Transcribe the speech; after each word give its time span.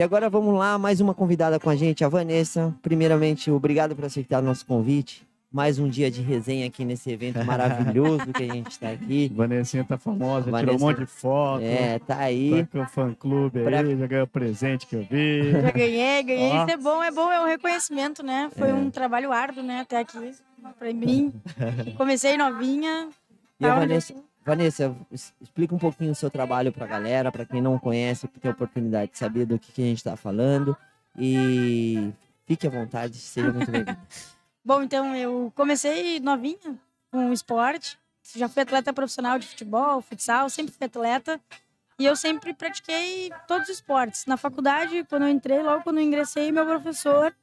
E 0.00 0.02
agora 0.02 0.30
vamos 0.30 0.54
lá, 0.58 0.78
mais 0.78 0.98
uma 1.02 1.12
convidada 1.12 1.60
com 1.60 1.68
a 1.68 1.76
gente, 1.76 2.02
a 2.02 2.08
Vanessa. 2.08 2.74
Primeiramente, 2.80 3.50
obrigado 3.50 3.94
por 3.94 4.06
aceitar 4.06 4.42
o 4.42 4.46
nosso 4.46 4.64
convite. 4.64 5.28
Mais 5.52 5.78
um 5.78 5.90
dia 5.90 6.10
de 6.10 6.22
resenha 6.22 6.66
aqui 6.66 6.86
nesse 6.86 7.10
evento 7.10 7.44
maravilhoso 7.44 8.24
que 8.32 8.44
a 8.44 8.54
gente 8.54 8.70
está 8.70 8.88
aqui. 8.92 9.30
Vanessinha 9.36 9.84
tá 9.84 9.98
famosa, 9.98 10.50
Vanessa- 10.50 10.72
tirou 10.72 10.76
um 10.76 10.90
monte 10.90 11.00
de 11.00 11.06
foto. 11.06 11.62
É, 11.62 11.98
tá 11.98 12.16
aí. 12.16 12.64
Tá 12.64 12.68
com 12.72 12.80
o 12.82 12.86
fã 12.88 13.12
clube 13.12 13.58
aí, 13.58 13.64
Pra- 13.66 13.84
já 13.84 14.06
ganhou 14.06 14.26
presente 14.26 14.86
que 14.86 14.96
eu 14.96 15.02
vi. 15.02 15.52
Já 15.52 15.70
ganhei, 15.70 16.22
ganhei. 16.22 16.50
Ó. 16.52 16.62
Isso 16.64 16.70
é 16.72 16.76
bom, 16.78 17.02
é 17.04 17.10
bom, 17.10 17.30
é 17.30 17.42
um 17.42 17.46
reconhecimento, 17.48 18.22
né? 18.24 18.48
Foi 18.56 18.70
É. 18.70 18.72
um 18.72 18.88
trabalho 18.88 19.30
árduo, 19.32 19.62
né, 19.62 19.80
até 19.80 19.98
aqui, 19.98 20.30
pra 20.78 20.94
mim. 20.94 21.30
Comecei 21.98 22.38
novinha. 22.38 23.10
E 23.60 23.66
a 23.66 23.74
onde 23.74 23.80
Vanessa. 23.80 24.14
Vanessa, 24.44 24.96
es- 25.12 25.34
explica 25.40 25.74
um 25.74 25.78
pouquinho 25.78 26.12
o 26.12 26.14
seu 26.14 26.30
trabalho 26.30 26.72
pra 26.72 26.86
galera, 26.86 27.30
pra 27.30 27.44
quem 27.44 27.60
não 27.60 27.78
conhece, 27.78 28.26
ter 28.28 28.48
a 28.48 28.52
oportunidade 28.52 29.12
de 29.12 29.18
saber 29.18 29.44
do 29.46 29.58
que, 29.58 29.70
que 29.72 29.82
a 29.82 29.84
gente 29.86 30.02
tá 30.02 30.16
falando. 30.16 30.76
E 31.18 32.12
fique 32.46 32.66
à 32.66 32.70
vontade, 32.70 33.16
seja 33.16 33.52
muito 33.52 33.70
bem-vindo. 33.70 33.98
Bom, 34.64 34.82
então 34.82 35.14
eu 35.16 35.52
comecei 35.54 36.20
novinha 36.20 36.78
com 37.10 37.32
esporte. 37.32 37.98
Já 38.34 38.48
fui 38.48 38.62
atleta 38.62 38.92
profissional 38.92 39.38
de 39.38 39.46
futebol, 39.46 40.00
futsal, 40.00 40.48
sempre 40.48 40.72
fui 40.72 40.86
atleta. 40.86 41.40
E 41.98 42.06
eu 42.06 42.16
sempre 42.16 42.54
pratiquei 42.54 43.30
todos 43.46 43.68
os 43.68 43.74
esportes. 43.76 44.24
Na 44.26 44.36
faculdade, 44.36 45.04
quando 45.08 45.22
eu 45.24 45.28
entrei, 45.28 45.62
logo 45.62 45.82
quando 45.82 45.98
eu 45.98 46.04
ingressei, 46.04 46.50
meu 46.50 46.64
professor, 46.64 47.34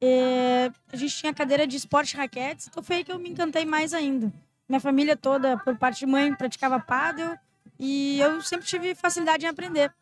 eh, 0.00 0.70
a 0.92 0.96
gente 0.96 1.14
tinha 1.16 1.34
cadeira 1.34 1.66
de 1.66 1.76
esporte 1.76 2.16
raquetes, 2.16 2.68
então 2.68 2.82
foi 2.82 2.96
aí 2.96 3.04
que 3.04 3.12
eu 3.12 3.18
me 3.18 3.28
encantei 3.30 3.66
mais 3.66 3.92
ainda. 3.92 4.32
Minha 4.68 4.80
família 4.80 5.16
toda, 5.16 5.56
por 5.58 5.76
parte 5.76 6.00
de 6.00 6.06
mãe, 6.06 6.34
praticava 6.34 6.78
pádel 6.78 7.36
e 7.78 8.20
eu 8.20 8.40
sempre 8.42 8.66
tive 8.66 8.94
facilidade 8.94 9.46
em 9.46 9.48
aprender. 9.48 9.92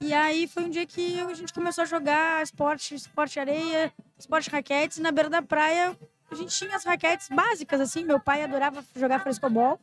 E 0.00 0.12
aí 0.12 0.46
foi 0.48 0.64
um 0.64 0.70
dia 0.70 0.86
que 0.86 1.20
a 1.20 1.34
gente 1.34 1.52
começou 1.52 1.82
a 1.82 1.84
jogar 1.86 2.42
esporte, 2.42 2.94
esporte 2.94 3.38
areia, 3.40 3.92
esporte 4.18 4.50
raquetes, 4.50 4.98
e 4.98 5.02
na 5.02 5.10
beira 5.12 5.30
da 5.30 5.42
praia 5.42 5.96
a 6.30 6.34
gente 6.34 6.56
tinha 6.56 6.74
as 6.74 6.84
raquetes 6.84 7.28
básicas, 7.28 7.80
assim. 7.80 8.04
Meu 8.04 8.18
pai 8.18 8.42
adorava 8.42 8.84
jogar 8.96 9.20
frescobol. 9.20 9.78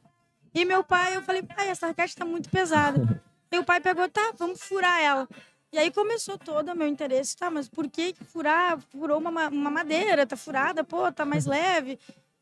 E 0.53 0.66
meu 0.66 0.83
pai, 0.83 1.16
eu 1.16 1.22
falei, 1.22 1.44
pai, 1.44 1.69
essa 1.69 1.88
raquete 1.88 2.16
tá 2.16 2.25
muito 2.25 2.50
pesada. 2.50 3.22
e 3.52 3.58
o 3.59 3.63
pai 3.63 3.80
pegou, 3.80 4.09
tá, 4.09 4.33
vamos 4.38 4.61
furar 4.61 5.00
ela. 5.02 5.28
E 5.72 5.78
aí 5.78 5.91
começou 5.91 6.38
todo 6.38 6.69
o 6.72 6.75
meu 6.75 6.88
interesse, 6.88 7.38
tá, 7.38 7.50
mas 7.52 7.69
por 7.69 7.88
que 7.88 8.16
furar? 8.25 8.80
Furou 8.91 9.19
uma, 9.19 9.30
ma- 9.30 9.47
uma 9.50 9.69
madeira, 9.69 10.25
tá 10.25 10.35
furada, 10.35 10.83
pô, 10.83 11.11
tá 11.11 11.23
mais 11.23 11.45
leve. 11.45 12.00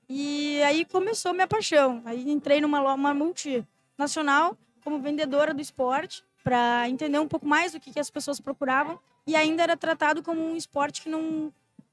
E 0.09 0.61
aí 0.63 0.85
começou 0.85 1.33
minha 1.33 1.47
paixão. 1.47 2.01
Aí 2.05 2.29
entrei 2.29 2.61
numa 2.61 2.93
uma 2.93 3.13
multinacional 3.13 4.57
como 4.83 4.99
vendedora 4.99 5.53
do 5.53 5.61
esporte 5.61 6.23
para 6.43 6.87
entender 6.87 7.19
um 7.19 7.27
pouco 7.27 7.45
mais 7.45 7.73
do 7.73 7.79
que, 7.79 7.91
que 7.91 7.99
as 7.99 8.09
pessoas 8.09 8.39
procuravam 8.39 8.97
e 9.25 9.35
ainda 9.35 9.63
era 9.63 9.75
tratado 9.75 10.23
como 10.23 10.41
um 10.41 10.55
esporte 10.55 11.01
que 11.01 11.09
não 11.09 11.51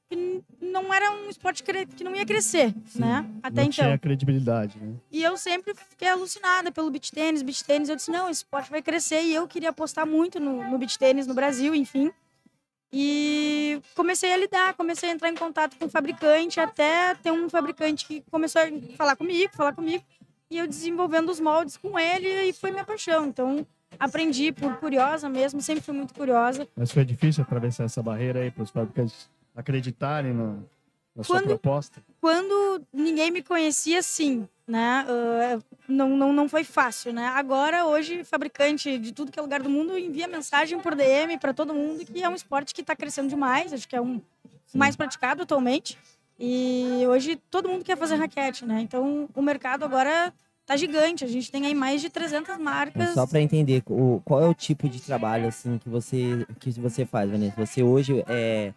que 0.09 0.43
não 0.61 0.93
era 0.93 1.11
um 1.11 1.29
esporte 1.29 1.63
que 1.63 2.05
não 2.05 2.15
ia 2.15 2.27
crescer, 2.27 2.75
né? 2.95 3.27
Até 3.43 3.63
não 3.63 3.69
então. 3.69 3.85
tinha 3.87 3.99
credibilidade, 3.99 4.79
né? 4.79 4.95
E 5.11 5.23
eu 5.23 5.37
sempre 5.37 5.75
fiquei 5.75 6.09
alucinada 6.09 6.71
pelo 6.71 6.91
beach 6.91 7.11
tênis, 7.11 7.43
beach 7.43 7.65
tênis. 7.65 7.89
Eu 7.89 7.97
disse, 7.97 8.11
não, 8.11 8.29
esse 8.29 8.41
esporte 8.41 8.71
vai 8.71 8.83
crescer. 8.83 9.23
E 9.23 9.35
eu 9.35 9.49
queria 9.49 9.71
apostar 9.71 10.07
muito 10.07 10.39
no, 10.39 10.63
no 10.71 10.79
beach 10.79 10.99
tênis 10.99 11.27
no 11.27 11.35
Brasil, 11.35 11.75
enfim. 11.75 12.13
E 12.97 13.81
comecei 13.97 14.33
a 14.33 14.37
lidar, 14.37 14.73
comecei 14.75 15.09
a 15.11 15.13
entrar 15.13 15.29
em 15.29 15.35
contato 15.35 15.77
com 15.77 15.87
o 15.87 15.89
fabricante, 15.89 16.61
até 16.61 17.13
ter 17.17 17.33
um 17.33 17.51
fabricante 17.51 18.07
que 18.07 18.21
começou 18.31 18.63
a 18.63 18.67
falar 18.97 19.17
comigo, 19.17 19.53
falar 19.53 19.73
comigo. 19.73 20.05
E 20.49 20.59
eu 20.59 20.69
desenvolvendo 20.69 21.29
os 21.29 21.41
moldes 21.41 21.77
com 21.77 21.99
ele 21.99 22.29
e 22.45 22.53
foi 22.53 22.71
minha 22.71 22.85
paixão. 22.85 23.27
Então, 23.27 23.67
aprendi 23.99 24.53
por 24.53 24.77
curiosa 24.77 25.29
mesmo, 25.29 25.61
sempre 25.61 25.83
fui 25.83 25.93
muito 25.93 26.15
curiosa. 26.15 26.69
Mas 26.77 26.93
foi 26.93 27.05
difícil 27.05 27.43
atravessar 27.43 27.83
essa 27.83 28.01
barreira 28.01 28.39
aí 28.43 28.51
para 28.53 28.63
os 28.63 28.71
fabricantes 28.71 29.29
acreditarem 29.57 30.33
no- 30.33 30.65
na 31.17 31.25
sua 31.25 31.41
Quando- 31.41 31.49
proposta. 31.49 32.01
quando 32.21 32.81
ninguém 32.93 33.33
me 33.33 33.43
conhecia, 33.43 34.03
sim, 34.05 34.49
né? 34.67 35.05
Ah, 35.09 35.59
não, 35.89 36.11
não, 36.17 36.33
não 36.33 36.49
foi 36.49 36.65
fácil, 36.65 37.13
né? 37.13 37.27
Agora, 37.29 37.85
hoje, 37.87 38.25
fabricante 38.25 38.99
de 38.99 39.13
tudo 39.13 39.31
que 39.31 39.39
é 39.39 39.43
lugar 39.43 39.63
do 39.63 39.69
mundo 39.69 39.99
envia 39.99 40.27
mensagem 40.27 40.79
por 40.81 40.95
DM 40.95 41.39
para 41.39 41.53
todo 41.53 41.75
mundo 41.75 42.05
que 42.05 42.23
é 42.23 42.29
um 42.29 42.35
esporte 42.35 42.75
que 42.75 42.81
está 42.81 42.97
crescendo 42.97 43.29
demais, 43.29 43.73
acho 43.73 43.87
que 43.89 43.95
é 43.97 44.01
um 44.01 44.21
mais 44.75 44.97
praticado 44.97 45.43
atualmente. 45.43 45.99
E 46.39 47.05
hoje 47.09 47.37
todo 47.51 47.69
mundo 47.69 47.85
quer 47.85 47.97
fazer 47.97 48.17
raquete, 48.17 48.65
né? 48.65 48.81
Então, 48.81 49.29
o 49.35 49.43
mercado 49.43 49.85
agora 49.85 50.33
tá 50.67 50.77
gigante. 50.77 51.25
A 51.25 51.29
gente 51.29 51.51
tem 51.53 51.65
aí 51.67 51.75
mais 51.75 52.01
de 52.01 52.11
300 52.11 52.49
Mas 52.57 52.59
marcas. 52.59 53.11
só 53.15 53.25
pra 53.27 53.41
entender, 53.41 53.83
o, 53.87 54.21
qual 54.25 54.43
é 54.43 54.49
o 54.49 54.55
tipo 54.55 54.89
de 54.89 55.01
trabalho 55.01 55.47
assim 55.47 55.79
que 55.79 55.89
você, 55.89 56.45
que 56.59 56.71
você 56.73 57.05
faz, 57.07 57.31
Vanessa? 57.31 57.55
Você 57.65 57.83
hoje 57.85 58.25
é 58.27 58.73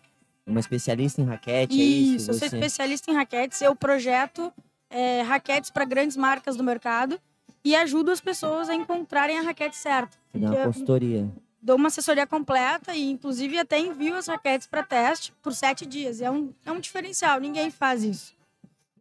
uma 0.46 0.60
especialista 0.60 1.20
em 1.22 1.26
raquete, 1.26 1.80
é 1.82 1.84
isso? 1.84 2.16
Isso, 2.18 2.30
eu 2.32 2.34
sou 2.36 2.48
Você- 2.48 2.56
especialista 2.58 3.10
em 3.10 3.16
raquetes. 3.16 3.60
Eu 3.62 3.76
projeto 3.76 4.54
é, 4.90 5.22
raquetes 5.22 5.70
para 5.70 5.86
grandes 5.86 6.18
marcas 6.18 6.56
do 6.56 6.64
mercado 6.64 7.20
e 7.64 7.76
ajudo 7.76 8.12
as 8.12 8.22
pessoas 8.22 8.70
a 8.70 8.76
encontrarem 8.76 9.40
a 9.40 9.42
raquete 9.42 9.76
certa. 9.76 10.18
Você 10.32 10.40
dá 10.40 10.52
uma 10.52 10.64
consultoria. 10.66 11.30
dou 11.62 11.76
uma 11.76 11.88
assessoria 11.88 12.26
completa 12.26 12.96
e, 12.96 13.10
inclusive, 13.10 13.58
até 13.58 13.80
envio 13.80 14.16
as 14.16 14.28
raquetes 14.28 14.68
para 14.68 14.84
teste 14.84 15.34
por 15.42 15.54
sete 15.54 15.86
dias. 15.86 16.22
É 16.22 16.32
um, 16.32 16.52
é 16.66 16.72
um 16.72 16.80
diferencial, 16.80 17.40
ninguém 17.40 17.70
faz 17.70 18.04
isso. 18.04 18.34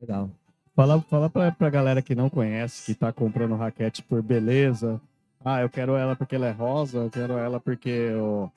Legal. 0.00 0.30
Fala, 0.74 1.00
fala 1.02 1.30
pra, 1.30 1.52
pra 1.52 1.70
galera 1.70 2.03
que 2.03 2.14
não 2.14 2.28
conhece, 2.28 2.84
que 2.84 2.94
tá 2.94 3.12
comprando 3.12 3.54
raquete 3.56 4.03
por 4.03 4.20
beleza. 4.20 5.00
Ah, 5.44 5.60
eu 5.62 5.70
quero 5.70 5.94
ela 5.94 6.16
porque 6.16 6.34
ela 6.34 6.48
é 6.48 6.50
rosa, 6.50 6.98
eu 6.98 7.10
quero 7.10 7.34
ela 7.34 7.60
porque 7.60 8.10
o 8.14 8.50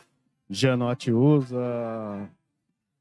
Janote 0.49 1.11
usa. 1.11 1.59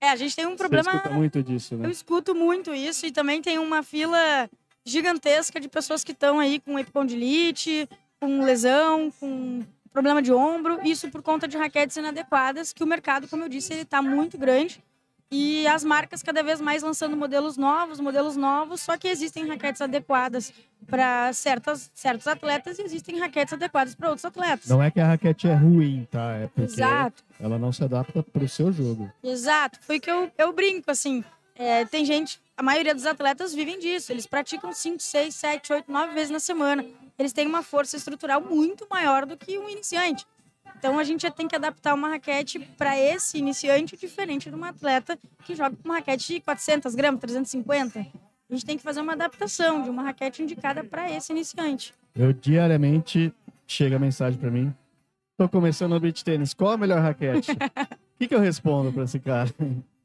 É, 0.01 0.11
a 0.11 0.17
gente 0.17 0.35
tem 0.37 0.47
um 0.47 0.51
Você 0.51 0.57
problema. 0.57 0.91
escuta 0.93 1.11
muito 1.11 1.43
disso, 1.43 1.75
Eu 1.75 1.79
né? 1.79 1.91
escuto 1.91 2.35
muito 2.35 2.73
isso 2.73 3.07
e 3.07 3.11
também 3.11 3.43
tem 3.43 3.59
uma 3.59 3.83
fila 3.83 4.49
gigantesca 4.85 5.61
de 5.61 5.69
pessoas 5.69 6.05
que 6.05 6.13
estão 6.13 6.39
aí 6.39 6.61
com 6.61 6.79
epicondilite, 6.79 7.89
com 8.21 8.43
lesão, 8.45 9.11
com 9.19 9.63
problema 9.93 10.23
de 10.23 10.33
ombro, 10.33 10.79
isso 10.85 11.11
por 11.11 11.23
conta 11.23 11.49
de 11.49 11.57
raquetes 11.57 11.97
inadequadas, 11.97 12.73
que 12.73 12.85
o 12.85 12.87
mercado, 12.87 13.27
como 13.29 13.45
eu 13.45 13.49
disse, 13.49 13.73
ele 13.73 13.83
está 13.83 14.01
muito 14.01 14.39
grande 14.39 14.83
e 15.31 15.67
as 15.67 15.85
marcas 15.85 16.23
cada 16.23 16.43
vez 16.43 16.61
mais 16.61 16.83
lançando 16.83 17.17
modelos 17.17 17.57
novos, 17.57 18.01
modelos 18.01 18.37
novos, 18.37 18.81
só 18.81 18.97
que 18.97 19.09
existem 19.09 19.47
raquetes 19.47 19.83
adequadas 19.83 20.53
para 20.87 21.33
certas 21.33 21.91
certos 21.95 22.27
atletas 22.27 22.79
e 22.79 22.83
existem 22.83 23.19
raquetes 23.19 23.53
adequadas 23.53 23.95
para 23.95 24.09
outros 24.09 24.25
atletas. 24.25 24.69
Não 24.69 24.83
é 24.83 24.91
que 24.91 25.01
a 25.01 25.07
raquete 25.07 25.47
é 25.49 25.55
ruim, 25.55 26.07
tá? 26.11 26.33
É 26.35 26.47
porque 26.47 26.63
Exato. 26.73 27.23
ela 27.39 27.59
não 27.59 27.73
se 27.73 27.85
adapta 27.85 28.23
pro 28.23 28.49
seu 28.49 28.73
jogo. 28.73 29.11
Exato, 29.23 29.79
foi 29.83 30.01
que 30.01 30.11
eu, 30.11 30.31
eu 30.39 30.53
brinco, 30.53 30.91
assim. 30.91 31.23
é, 31.55 31.85
tem 31.85 32.05
gente, 32.05 32.41
a 32.57 32.63
maioria 32.63 32.95
dos 32.95 33.05
atletas 33.05 33.53
vivem 33.53 33.79
disso. 33.79 34.13
Eles 34.13 34.27
praticam 34.27 34.73
5, 34.73 35.01
6, 35.03 35.35
7, 35.35 35.73
8, 35.73 35.93
9 35.93 36.15
vezes 36.15 36.31
na 36.31 36.41
semana. 36.41 36.85
Eles 37.19 37.33
têm 37.33 37.47
uma 37.47 37.63
força 37.63 37.97
estrutural 37.97 38.41
muito 38.41 38.87
maior 38.89 39.27
do 39.27 39.37
que 39.37 39.59
um 39.59 39.69
iniciante. 39.69 40.25
Então 40.77 40.99
a 40.99 41.05
gente 41.05 41.23
já 41.23 41.31
tem 41.31 41.49
que 41.49 41.57
adaptar 41.57 41.95
uma 41.95 42.09
raquete 42.09 42.59
para 42.59 42.99
esse 42.99 43.39
iniciante 43.39 43.97
diferente 43.97 44.51
de 44.51 44.57
um 44.57 44.65
atleta 44.65 45.19
que 45.45 45.55
joga 45.55 45.77
com 45.77 45.89
uma 45.89 45.97
raquete 45.97 46.35
de 46.35 46.41
400 46.41 46.95
gramas, 46.95 47.21
350. 47.21 48.01
A 48.01 48.55
gente 48.55 48.65
tem 48.65 48.77
que 48.77 48.83
fazer 48.83 49.01
uma 49.01 49.13
adaptação 49.13 49.83
de 49.83 49.91
uma 49.91 50.03
raquete 50.03 50.43
indicada 50.43 50.83
para 50.85 51.11
esse 51.11 51.33
iniciante. 51.33 51.95
Eu 52.15 52.33
diariamente 52.33 53.33
chega 53.67 53.97
a 53.97 53.99
mensagem 53.99 54.39
pra 54.39 54.51
mim. 54.51 54.75
Tô 55.37 55.49
começando 55.49 55.93
no 55.93 56.01
beach 56.01 56.25
tênis. 56.25 56.55
Qual 56.55 56.73
a 56.73 56.77
melhor 56.77 57.01
raquete? 57.01 57.53
O 58.19 58.19
que, 58.19 58.27
que 58.27 58.35
eu 58.35 58.41
respondo 58.41 58.93
pra 58.93 59.05
esse 59.05 59.21
cara? 59.21 59.49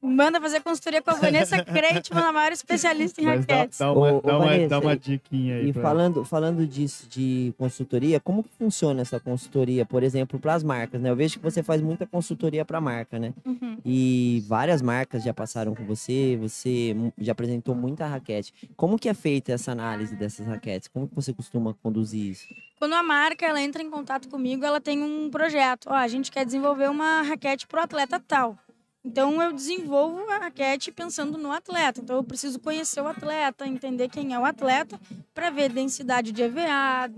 Manda 0.03 0.41
fazer 0.41 0.59
consultoria 0.61 1.01
com 1.01 1.11
a 1.11 1.13
Vanessa 1.13 1.63
Kreitman, 1.63 2.23
a 2.23 2.33
maior 2.33 2.51
especialista 2.51 3.21
em 3.21 3.25
Mas 3.25 3.45
dá, 3.45 3.55
raquetes. 3.55 3.79
dá 3.79 3.93
uma, 3.93 4.11
Ô, 4.11 4.17
ô, 4.17 4.21
dá, 4.21 4.37
uma, 4.37 4.45
Vanessa, 4.47 4.67
dá 4.67 4.79
uma 4.79 4.97
diquinha 4.97 5.55
aí. 5.55 5.69
E 5.69 5.73
falando, 5.73 6.25
falando 6.25 6.67
disso, 6.67 7.07
de 7.09 7.53
consultoria, 7.57 8.19
como 8.19 8.43
que 8.43 8.49
funciona 8.57 9.01
essa 9.01 9.17
consultoria, 9.17 9.85
por 9.85 10.03
exemplo, 10.03 10.37
para 10.37 10.55
as 10.55 10.63
marcas, 10.63 10.99
né? 10.99 11.09
Eu 11.09 11.15
vejo 11.15 11.37
que 11.39 11.43
você 11.43 11.63
faz 11.63 11.81
muita 11.81 12.05
consultoria 12.05 12.65
para 12.65 12.81
marca, 12.81 13.17
né? 13.17 13.33
Uhum. 13.45 13.77
E 13.85 14.43
várias 14.45 14.81
marcas 14.81 15.23
já 15.23 15.33
passaram 15.33 15.73
com 15.73 15.85
você, 15.85 16.37
você 16.39 16.93
já 17.17 17.31
apresentou 17.31 17.73
muita 17.73 18.05
raquete. 18.05 18.53
Como 18.75 18.99
que 18.99 19.07
é 19.07 19.13
feita 19.13 19.53
essa 19.53 19.71
análise 19.71 20.17
dessas 20.17 20.45
raquetes? 20.45 20.89
Como 20.89 21.07
que 21.07 21.15
você 21.15 21.31
costuma 21.31 21.73
conduzir 21.81 22.31
isso? 22.31 22.45
Quando 22.77 22.93
a 22.93 23.03
marca 23.03 23.45
ela 23.45 23.61
entra 23.61 23.81
em 23.81 23.89
contato 23.89 24.27
comigo, 24.27 24.65
ela 24.65 24.81
tem 24.81 25.01
um 25.01 25.29
projeto. 25.29 25.87
Ó, 25.89 25.93
a 25.93 26.09
gente 26.09 26.29
quer 26.29 26.45
desenvolver 26.45 26.89
uma 26.89 27.21
raquete 27.21 27.65
para 27.65 27.79
o 27.79 27.83
atleta 27.85 28.19
tal. 28.19 28.57
Então 29.05 29.41
eu 29.41 29.51
desenvolvo 29.51 30.29
a 30.29 30.37
raquete 30.37 30.91
pensando 30.91 31.37
no 31.37 31.51
atleta. 31.51 31.99
Então 32.01 32.15
eu 32.15 32.23
preciso 32.23 32.59
conhecer 32.59 33.01
o 33.01 33.07
atleta, 33.07 33.67
entender 33.67 34.07
quem 34.07 34.33
é 34.33 34.39
o 34.39 34.45
atleta, 34.45 34.99
para 35.33 35.49
ver 35.49 35.69
densidade 35.69 36.31
de 36.31 36.41
EVA, 36.41 37.09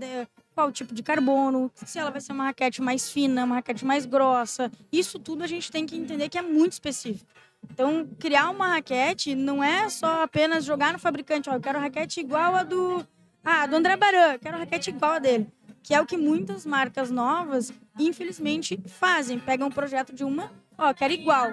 qual 0.54 0.72
tipo 0.72 0.94
de 0.94 1.02
carbono, 1.02 1.70
se 1.74 1.98
ela 1.98 2.10
vai 2.10 2.20
ser 2.20 2.32
uma 2.32 2.44
raquete 2.44 2.82
mais 2.82 3.10
fina, 3.10 3.44
uma 3.44 3.56
raquete 3.56 3.84
mais 3.84 4.04
grossa. 4.06 4.70
Isso 4.90 5.18
tudo 5.18 5.44
a 5.44 5.46
gente 5.46 5.70
tem 5.70 5.86
que 5.86 5.96
entender 5.96 6.28
que 6.28 6.38
é 6.38 6.42
muito 6.42 6.72
específico. 6.72 7.30
Então, 7.70 8.08
criar 8.18 8.50
uma 8.50 8.68
raquete 8.68 9.34
não 9.34 9.62
é 9.62 9.88
só 9.88 10.22
apenas 10.22 10.64
jogar 10.64 10.92
no 10.92 10.98
fabricante, 10.98 11.50
ó, 11.50 11.54
eu 11.54 11.60
quero 11.60 11.78
raquete 11.78 12.20
igual 12.20 12.54
a 12.54 12.62
do 12.62 13.06
ah, 13.44 13.64
do 13.64 13.76
André 13.76 13.96
Baran, 13.96 14.32
eu 14.32 14.38
quero 14.40 14.58
raquete 14.58 14.90
igual 14.90 15.12
a 15.12 15.18
dele. 15.20 15.46
Que 15.82 15.94
é 15.94 16.00
o 16.00 16.06
que 16.06 16.16
muitas 16.16 16.66
marcas 16.66 17.12
novas, 17.12 17.72
infelizmente, 17.96 18.76
fazem. 18.86 19.38
Pegam 19.38 19.68
um 19.68 19.70
projeto 19.70 20.12
de 20.12 20.24
uma 20.24 20.50
ó, 20.78 20.92
quero 20.94 21.12
igual. 21.12 21.52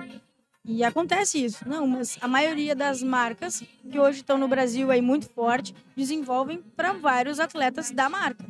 E 0.66 0.84
acontece 0.84 1.44
isso. 1.44 1.68
Não, 1.68 1.86
mas 1.86 2.18
a 2.22 2.28
maioria 2.28 2.76
das 2.76 3.04
marcas 3.04 3.64
que 3.90 4.00
hoje 4.00 4.20
estão 4.20 4.38
no 4.38 4.48
Brasil 4.48 4.90
aí 4.90 5.02
muito 5.02 5.30
forte, 5.30 5.76
desenvolvem 5.96 6.62
para 6.76 6.94
vários 6.94 7.40
atletas 7.40 7.92
da 7.92 8.10
marca. 8.10 8.46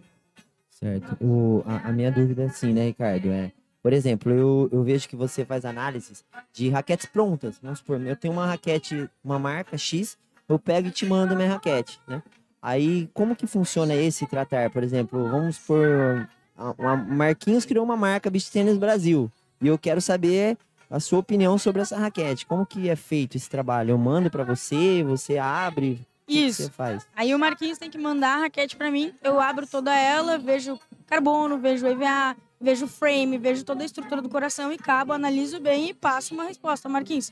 Certo. 0.69 1.17
O, 1.19 1.63
a, 1.65 1.89
a 1.89 1.91
minha 1.91 2.11
dúvida 2.11 2.43
é 2.43 2.45
assim, 2.45 2.71
né, 2.71 2.85
Ricardo? 2.85 3.31
É, 3.31 3.51
por 3.81 3.93
exemplo, 3.93 4.31
eu, 4.31 4.69
eu 4.71 4.83
vejo 4.83 5.09
que 5.09 5.15
você 5.15 5.43
faz 5.43 5.65
análises 5.65 6.23
de 6.51 6.69
raquetes 6.69 7.07
prontas. 7.07 7.57
Vamos 7.61 7.79
supor, 7.79 7.99
eu 8.01 8.15
tenho 8.15 8.33
uma 8.33 8.45
raquete, 8.45 9.09
uma 9.23 9.39
marca 9.39 9.77
X, 9.77 10.17
eu 10.47 10.59
pego 10.59 10.89
e 10.89 10.91
te 10.91 11.05
mando 11.05 11.35
minha 11.35 11.49
raquete, 11.49 11.99
né? 12.07 12.21
Aí, 12.61 13.09
como 13.13 13.35
que 13.35 13.45
funciona 13.45 13.93
esse 13.93 14.25
tratar? 14.25 14.69
Por 14.69 14.83
exemplo, 14.83 15.29
vamos 15.29 15.57
por 15.57 16.29
a 16.55 16.95
Marquinhos 16.95 17.65
criou 17.65 17.83
uma 17.83 17.97
marca 17.97 18.29
Beach 18.29 18.51
Tennis 18.51 18.77
Brasil 18.77 19.31
e 19.63 19.67
eu 19.67 19.77
quero 19.77 20.01
saber 20.01 20.57
a 20.89 20.99
sua 20.99 21.19
opinião 21.19 21.57
sobre 21.57 21.81
essa 21.81 21.97
raquete. 21.97 22.45
Como 22.45 22.65
que 22.65 22.89
é 22.89 22.95
feito 22.95 23.37
esse 23.37 23.49
trabalho? 23.49 23.91
Eu 23.91 23.97
mando 23.97 24.29
para 24.29 24.43
você, 24.43 25.03
você 25.03 25.37
abre, 25.37 26.05
isso. 26.27 26.57
Que 26.57 26.63
você 26.63 26.71
faz? 26.71 27.07
Aí 27.15 27.33
o 27.33 27.39
Marquinhos 27.39 27.77
tem 27.77 27.89
que 27.89 27.97
mandar 27.97 28.37
a 28.37 28.41
raquete 28.41 28.75
para 28.75 28.91
mim, 28.91 29.13
eu 29.23 29.39
abro 29.39 29.67
toda 29.67 29.93
ela, 29.93 30.37
vejo 30.37 30.79
carbono, 31.05 31.57
vejo 31.57 31.85
EVA, 31.85 32.35
vejo 32.59 32.87
frame, 32.87 33.37
vejo 33.37 33.63
toda 33.63 33.83
a 33.83 33.85
estrutura 33.85 34.21
do 34.21 34.29
coração 34.29 34.71
e 34.71 34.77
cabo, 34.77 35.13
analiso 35.13 35.59
bem 35.59 35.89
e 35.89 35.93
passo 35.93 36.33
uma 36.33 36.45
resposta. 36.45 36.87
Marquinhos, 36.87 37.31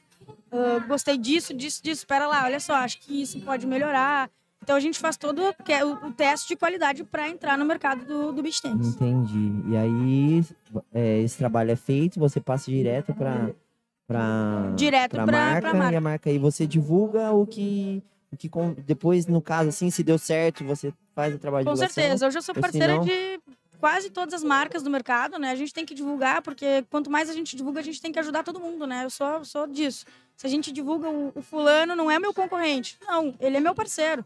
uh, 0.51 0.85
gostei 0.87 1.17
disso, 1.17 1.53
disso, 1.53 1.81
disso, 1.81 2.01
espera 2.01 2.27
lá, 2.27 2.43
olha 2.43 2.59
só, 2.59 2.75
acho 2.75 2.99
que 2.99 3.21
isso 3.21 3.39
pode 3.41 3.65
melhorar. 3.65 4.29
Então 4.63 4.75
a 4.75 4.79
gente 4.79 4.99
faz 4.99 5.17
todo 5.17 5.41
o, 5.41 6.07
o 6.07 6.11
teste 6.13 6.49
de 6.49 6.55
qualidade 6.55 7.03
para 7.03 7.27
entrar 7.27 7.57
no 7.57 7.65
mercado 7.65 8.05
do, 8.05 8.31
do 8.31 8.43
beach 8.43 8.61
tennis. 8.61 8.95
Entendi. 8.95 9.51
E 9.67 9.75
aí 9.75 10.45
é, 10.93 11.19
esse 11.21 11.37
trabalho 11.37 11.71
é 11.71 11.75
feito, 11.75 12.19
você 12.19 12.39
passa 12.39 12.69
direto 12.69 13.13
para 13.13 13.49
para 14.07 14.73
direto 14.75 15.11
para 15.11 15.25
marca, 15.25 15.73
marca 15.73 15.93
e 15.93 15.95
a 15.95 16.01
marca 16.01 16.29
aí 16.29 16.37
você 16.37 16.67
divulga 16.67 17.31
o 17.31 17.47
que 17.47 18.03
o 18.31 18.37
que 18.37 18.49
depois 18.85 19.25
no 19.25 19.41
caso 19.41 19.69
assim 19.69 19.89
se 19.89 20.03
deu 20.03 20.17
certo 20.17 20.65
você 20.65 20.93
faz 21.15 21.33
o 21.33 21.39
trabalho 21.39 21.65
com 21.65 21.73
de 21.73 21.79
certeza. 21.79 22.27
Hoje 22.27 22.37
eu 22.37 22.41
sou 22.41 22.53
parceira 22.53 22.93
senão... 22.93 23.05
de 23.05 23.39
quase 23.79 24.11
todas 24.11 24.35
as 24.35 24.43
marcas 24.43 24.83
do 24.83 24.91
mercado, 24.91 25.39
né? 25.39 25.49
A 25.49 25.55
gente 25.55 25.73
tem 25.73 25.85
que 25.85 25.95
divulgar, 25.95 26.43
porque 26.43 26.85
quanto 26.89 27.09
mais 27.09 27.29
a 27.29 27.33
gente 27.33 27.55
divulga, 27.55 27.79
a 27.79 27.83
gente 27.83 27.99
tem 27.99 28.11
que 28.11 28.19
ajudar 28.19 28.43
todo 28.43 28.59
mundo, 28.59 28.85
né? 28.85 29.05
Eu 29.05 29.09
sou, 29.09 29.43
sou 29.43 29.65
disso. 29.65 30.05
Se 30.37 30.45
a 30.45 30.49
gente 30.49 30.71
divulga 30.71 31.09
o, 31.09 31.31
o 31.35 31.41
fulano, 31.41 31.95
não 31.95 32.09
é 32.09 32.19
meu 32.19 32.31
concorrente. 32.31 32.97
Não, 33.07 33.33
ele 33.39 33.57
é 33.57 33.59
meu 33.59 33.73
parceiro. 33.73 34.23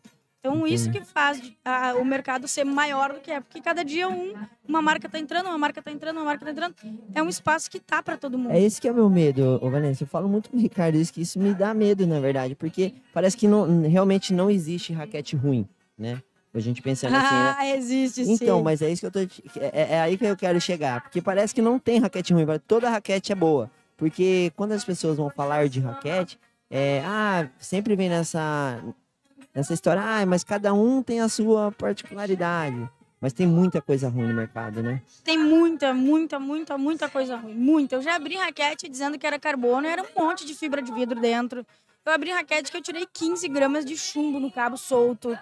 Então, 0.53 0.67
isso 0.67 0.91
que 0.91 1.01
faz 1.01 1.41
a, 1.63 1.95
o 1.95 2.05
mercado 2.05 2.47
ser 2.47 2.63
maior 2.63 3.13
do 3.13 3.19
que 3.19 3.31
é. 3.31 3.39
Porque 3.39 3.61
cada 3.61 3.83
dia 3.83 4.07
um, 4.07 4.33
uma 4.67 4.81
marca 4.81 5.07
está 5.07 5.19
entrando, 5.19 5.47
uma 5.47 5.57
marca 5.57 5.79
está 5.79 5.91
entrando, 5.91 6.17
uma 6.17 6.25
marca 6.25 6.43
está 6.43 6.51
entrando. 6.51 6.75
É 7.13 7.23
um 7.23 7.29
espaço 7.29 7.69
que 7.69 7.79
tá 7.79 8.01
para 8.01 8.17
todo 8.17 8.37
mundo. 8.37 8.51
É 8.51 8.61
esse 8.61 8.79
que 8.79 8.87
é 8.87 8.91
o 8.91 8.95
meu 8.95 9.09
medo, 9.09 9.59
ô 9.61 9.69
Vanessa. 9.69 10.03
Eu 10.03 10.07
falo 10.07 10.29
muito 10.29 10.49
com 10.49 10.57
o 10.57 10.59
Ricardo 10.59 10.95
isso, 10.95 11.13
que 11.13 11.21
isso 11.21 11.39
me 11.39 11.53
dá 11.53 11.73
medo, 11.73 12.05
na 12.05 12.19
verdade. 12.19 12.55
Porque 12.55 12.93
parece 13.13 13.35
que 13.35 13.47
não, 13.47 13.81
realmente 13.87 14.33
não 14.33 14.49
existe 14.49 14.93
raquete 14.93 15.35
ruim, 15.35 15.67
né? 15.97 16.21
A 16.53 16.59
gente 16.59 16.81
pensando 16.81 17.15
assim, 17.17 17.35
né? 17.35 17.55
Ah, 17.57 17.67
existe 17.75 18.21
então, 18.21 18.37
sim. 18.37 18.43
Então, 18.43 18.63
mas 18.63 18.81
é 18.81 18.89
isso 18.89 19.01
que 19.01 19.07
eu 19.07 19.11
tô. 19.11 19.19
É, 19.59 19.93
é, 19.93 19.99
aí 20.01 20.17
que 20.17 20.25
eu 20.25 20.37
quero 20.37 20.59
chegar. 20.61 21.01
Porque 21.01 21.21
parece 21.21 21.53
que 21.53 21.61
não 21.61 21.79
tem 21.79 21.99
raquete 21.99 22.33
ruim, 22.33 22.45
toda 22.67 22.89
raquete 22.89 23.31
é 23.31 23.35
boa. 23.35 23.69
Porque 23.97 24.51
quando 24.55 24.73
as 24.73 24.83
pessoas 24.83 25.17
vão 25.17 25.29
falar 25.29 25.69
de 25.69 25.79
raquete, 25.79 26.37
é, 26.69 27.01
ah, 27.05 27.47
sempre 27.59 27.95
vem 27.95 28.09
nessa, 28.09 28.81
nessa 29.55 29.73
história, 29.73 30.03
ah, 30.03 30.25
mas 30.25 30.43
cada 30.43 30.73
um 30.73 31.01
tem 31.01 31.21
a 31.21 31.29
sua 31.29 31.71
particularidade. 31.71 32.89
Mas 33.21 33.31
tem 33.31 33.47
muita 33.47 33.81
coisa 33.81 34.09
ruim 34.09 34.27
no 34.27 34.33
mercado, 34.35 34.83
né? 34.83 35.01
Tem 35.23 35.37
muita, 35.37 35.93
muita, 35.93 36.37
muita, 36.37 36.77
muita 36.77 37.09
coisa 37.09 37.37
ruim. 37.37 37.55
Muita. 37.55 37.95
Eu 37.95 38.01
já 38.01 38.15
abri 38.15 38.35
raquete 38.35 38.89
dizendo 38.89 39.17
que 39.17 39.25
era 39.25 39.39
carbono 39.39 39.87
era 39.87 40.03
um 40.03 40.21
monte 40.21 40.45
de 40.45 40.53
fibra 40.53 40.81
de 40.81 40.91
vidro 40.91 41.19
dentro. 41.19 41.65
Eu 42.05 42.11
abri 42.11 42.29
raquete 42.29 42.69
que 42.69 42.77
eu 42.77 42.81
tirei 42.81 43.07
15 43.11 43.47
gramas 43.47 43.85
de 43.85 43.97
chumbo 43.97 44.39
no 44.39 44.51
cabo 44.51 44.77
solto. 44.77 45.35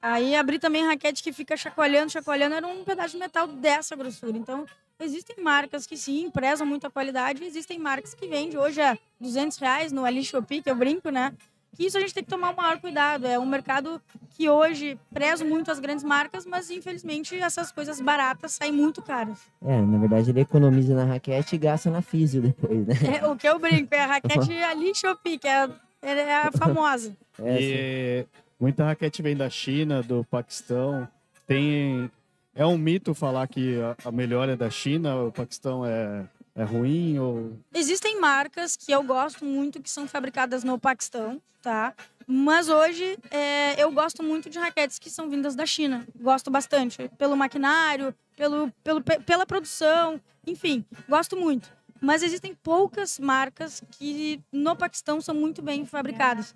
Aí 0.00 0.36
abri 0.36 0.58
também 0.58 0.86
raquete 0.86 1.22
que 1.22 1.32
fica 1.32 1.56
chacoalhando, 1.56 2.12
chacoalhando, 2.12 2.54
era 2.54 2.66
um 2.66 2.84
pedaço 2.84 3.10
de 3.10 3.18
metal 3.18 3.48
dessa 3.48 3.96
grossura. 3.96 4.38
Então, 4.38 4.64
existem 5.00 5.36
marcas 5.42 5.86
que 5.86 5.96
sim, 5.96 6.30
prezam 6.30 6.66
muito 6.66 6.86
a 6.86 6.90
qualidade, 6.90 7.44
existem 7.44 7.78
marcas 7.78 8.14
que 8.14 8.26
vendem 8.28 8.58
hoje 8.58 8.80
a 8.80 8.96
200 9.20 9.58
reais 9.58 9.92
no 9.92 10.04
Ali 10.04 10.24
Shopee, 10.24 10.62
que 10.62 10.70
eu 10.70 10.76
brinco, 10.76 11.10
né? 11.10 11.34
Que 11.76 11.84
isso 11.84 11.98
a 11.98 12.00
gente 12.00 12.14
tem 12.14 12.24
que 12.24 12.30
tomar 12.30 12.54
o 12.54 12.56
maior 12.56 12.80
cuidado. 12.80 13.26
É 13.26 13.38
um 13.38 13.44
mercado 13.44 14.00
que 14.30 14.48
hoje 14.48 14.98
preza 15.12 15.44
muito 15.44 15.70
as 15.70 15.78
grandes 15.78 16.02
marcas, 16.02 16.46
mas 16.46 16.70
infelizmente 16.70 17.38
essas 17.38 17.70
coisas 17.70 18.00
baratas 18.00 18.52
saem 18.52 18.72
muito 18.72 19.02
caras. 19.02 19.38
É, 19.62 19.80
na 19.82 19.98
verdade 19.98 20.30
ele 20.30 20.40
economiza 20.40 20.94
na 20.94 21.04
raquete 21.04 21.54
e 21.54 21.58
gasta 21.58 21.90
na 21.90 22.00
físio 22.00 22.40
depois, 22.40 22.86
né? 22.86 22.94
É, 23.20 23.26
o 23.26 23.36
que 23.36 23.46
eu 23.46 23.58
brinco 23.58 23.94
é 23.94 24.00
a 24.00 24.06
raquete 24.06 24.52
ali 24.64 24.94
Shopee, 24.94 25.38
que 25.38 25.46
é, 25.46 25.68
é 26.00 26.36
a 26.36 26.50
famosa. 26.50 27.14
É, 27.38 27.60
e 27.60 28.26
muita 28.58 28.84
raquete 28.86 29.20
vem 29.20 29.36
da 29.36 29.50
China, 29.50 30.02
do 30.02 30.24
Paquistão. 30.24 31.06
Tem 31.46 32.10
é 32.54 32.64
um 32.64 32.78
mito 32.78 33.14
falar 33.14 33.46
que 33.48 33.76
a 34.02 34.10
melhor 34.10 34.48
é 34.48 34.56
da 34.56 34.70
China, 34.70 35.24
o 35.24 35.30
Paquistão 35.30 35.84
é 35.84 36.24
é 36.56 36.64
ruim 36.64 37.18
ou 37.18 37.52
Existem 37.74 38.18
marcas 38.20 38.76
que 38.76 38.90
eu 38.90 39.02
gosto 39.02 39.44
muito 39.44 39.80
que 39.82 39.90
são 39.90 40.08
fabricadas 40.08 40.64
no 40.64 40.78
Paquistão, 40.78 41.40
tá? 41.62 41.92
Mas 42.26 42.68
hoje 42.68 43.16
é, 43.30 43.80
eu 43.80 43.92
gosto 43.92 44.22
muito 44.22 44.50
de 44.50 44.58
raquetes 44.58 44.98
que 44.98 45.08
são 45.10 45.28
vindas 45.30 45.54
da 45.54 45.64
China. 45.66 46.04
Gosto 46.20 46.50
bastante. 46.50 47.08
Pelo 47.16 47.36
maquinário, 47.36 48.12
pelo, 48.36 48.72
pelo, 48.82 49.00
pela 49.02 49.46
produção, 49.46 50.20
enfim, 50.46 50.84
gosto 51.08 51.36
muito. 51.36 51.70
Mas 52.00 52.22
existem 52.22 52.54
poucas 52.54 53.18
marcas 53.18 53.82
que 53.92 54.40
no 54.52 54.74
Paquistão 54.76 55.20
são 55.20 55.34
muito 55.34 55.62
bem 55.62 55.86
fabricadas. 55.86 56.54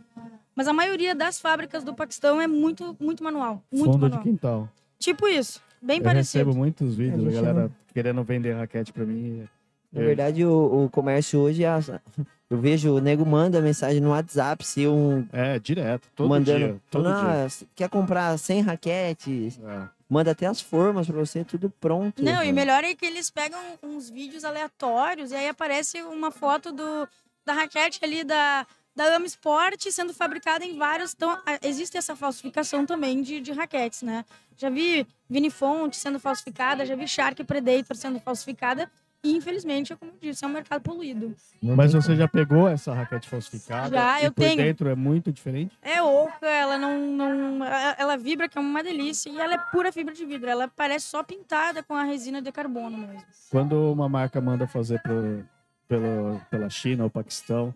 Mas 0.54 0.66
a 0.68 0.72
maioria 0.72 1.14
das 1.14 1.40
fábricas 1.40 1.82
do 1.84 1.94
Paquistão 1.94 2.40
é 2.40 2.46
muito, 2.46 2.96
muito 3.00 3.22
manual. 3.22 3.62
Muito 3.72 3.92
Fundo 3.92 3.98
manual. 4.02 4.22
de 4.22 4.28
quintal. 4.28 4.68
Tipo 4.98 5.26
isso. 5.28 5.62
Bem 5.80 5.98
eu 5.98 6.04
parecido. 6.04 6.44
recebo 6.44 6.58
muitos 6.58 6.94
vídeos 6.94 7.24
da 7.24 7.30
gente 7.30 7.34
galera 7.40 7.62
não- 7.68 7.74
querendo 7.94 8.22
vender 8.22 8.52
raquete 8.52 8.92
pra 8.92 9.04
mim. 9.06 9.48
Na 9.92 10.00
É. 10.00 10.04
verdade, 10.04 10.44
o, 10.44 10.84
o 10.84 10.90
comércio 10.90 11.40
hoje, 11.40 11.64
é 11.64 11.68
eu 12.48 12.58
vejo 12.58 12.94
o 12.94 13.00
nego 13.00 13.24
manda 13.26 13.60
mensagem 13.60 14.00
no 14.00 14.10
WhatsApp, 14.10 14.64
se 14.66 14.86
um 14.86 15.26
É, 15.32 15.58
direto, 15.58 16.08
todo 16.14 16.28
mandando, 16.28 16.58
dia. 16.58 16.80
Todo 16.90 17.04
dia. 17.04 17.46
"Ah, 17.46 17.48
quer 17.74 17.88
comprar 17.88 18.36
100 18.38 18.60
raquetes, 18.62 19.58
É. 19.58 19.88
manda 20.08 20.30
até 20.30 20.46
as 20.46 20.60
formas 20.60 21.06
pra 21.06 21.16
você, 21.18 21.44
tudo 21.44 21.70
pronto. 21.80 22.22
Não, 22.22 22.34
e 22.42 22.46
mano. 22.46 22.52
melhor 22.52 22.84
é 22.84 22.94
que 22.94 23.04
eles 23.06 23.30
pegam 23.30 23.58
uns 23.82 24.08
vídeos 24.10 24.44
aleatórios 24.44 25.30
e 25.32 25.34
aí 25.36 25.48
aparece 25.48 26.00
uma 26.02 26.30
foto 26.30 26.72
do, 26.72 27.08
da 27.44 27.52
raquete 27.52 27.98
ali 28.02 28.22
da, 28.24 28.66
da 28.94 29.16
Ama 29.16 29.26
Sport 29.26 29.86
sendo 29.90 30.12
fabricada 30.14 30.64
em 30.64 30.76
vários. 30.76 31.14
Então, 31.14 31.30
a- 31.46 31.58
existe 31.62 31.96
essa 31.96 32.14
falsificação 32.16 32.84
também 32.86 33.22
de, 33.22 33.40
de 33.40 33.52
raquetes, 33.52 34.02
né? 34.02 34.24
Já 34.56 34.68
vi 34.68 35.06
Vini 35.28 35.50
Fonte 35.50 35.96
sendo 35.96 36.18
falsificada, 36.20 36.84
já 36.84 36.94
vi 36.94 37.08
Shark 37.08 37.42
Predator 37.44 37.96
sendo 37.96 38.20
falsificada. 38.20 38.90
E, 39.22 39.36
infelizmente, 39.36 39.92
é 39.92 39.96
como 39.96 40.12
eu 40.12 40.16
disse, 40.18 40.42
é 40.44 40.48
um 40.48 40.50
mercado 40.52 40.80
poluído. 40.80 41.34
Mas 41.62 41.92
você 41.92 42.16
já 42.16 42.26
pegou 42.26 42.66
essa 42.66 42.94
raquete 42.94 43.28
falsificada? 43.28 43.94
Já, 43.94 44.22
e 44.22 44.24
eu 44.24 44.32
por 44.32 44.42
tenho. 44.44 44.56
dentro 44.56 44.88
é 44.88 44.94
muito 44.94 45.30
diferente? 45.30 45.76
É 45.82 46.00
oca, 46.02 46.46
ela 46.46 46.78
não, 46.78 46.98
não. 47.06 47.64
ela- 47.64 48.16
vibra, 48.16 48.48
que 48.48 48.56
é 48.56 48.60
uma 48.60 48.82
delícia. 48.82 49.28
E 49.28 49.38
ela 49.38 49.54
é 49.54 49.58
pura 49.58 49.92
fibra 49.92 50.14
de 50.14 50.24
vidro. 50.24 50.48
Ela 50.48 50.68
parece 50.68 51.06
só 51.06 51.22
pintada 51.22 51.82
com 51.82 51.94
a 51.94 52.02
resina 52.04 52.40
de 52.40 52.50
carbono 52.50 52.96
mesmo. 52.96 53.22
Quando 53.50 53.92
uma 53.92 54.08
marca 54.08 54.40
manda 54.40 54.66
fazer 54.66 55.00
pro, 55.02 55.44
pelo, 55.86 56.40
pela 56.50 56.70
China 56.70 57.04
ou 57.04 57.10
Paquistão, 57.10 57.74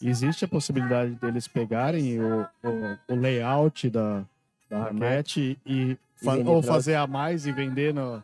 existe 0.00 0.44
a 0.44 0.48
possibilidade 0.48 1.10
deles 1.16 1.48
pegarem 1.48 2.20
o, 2.20 2.42
o, 2.62 2.98
o 3.14 3.16
layout 3.16 3.90
da, 3.90 4.22
da 4.70 4.84
raquete 4.84 5.58
e, 5.66 5.98
fa- 6.22 6.36
vender 6.36 6.48
ou 6.48 6.62
fazer 6.62 6.94
a 6.94 7.04
mais 7.06 7.46
e 7.46 7.52
vender 7.52 7.92
no, 7.92 8.22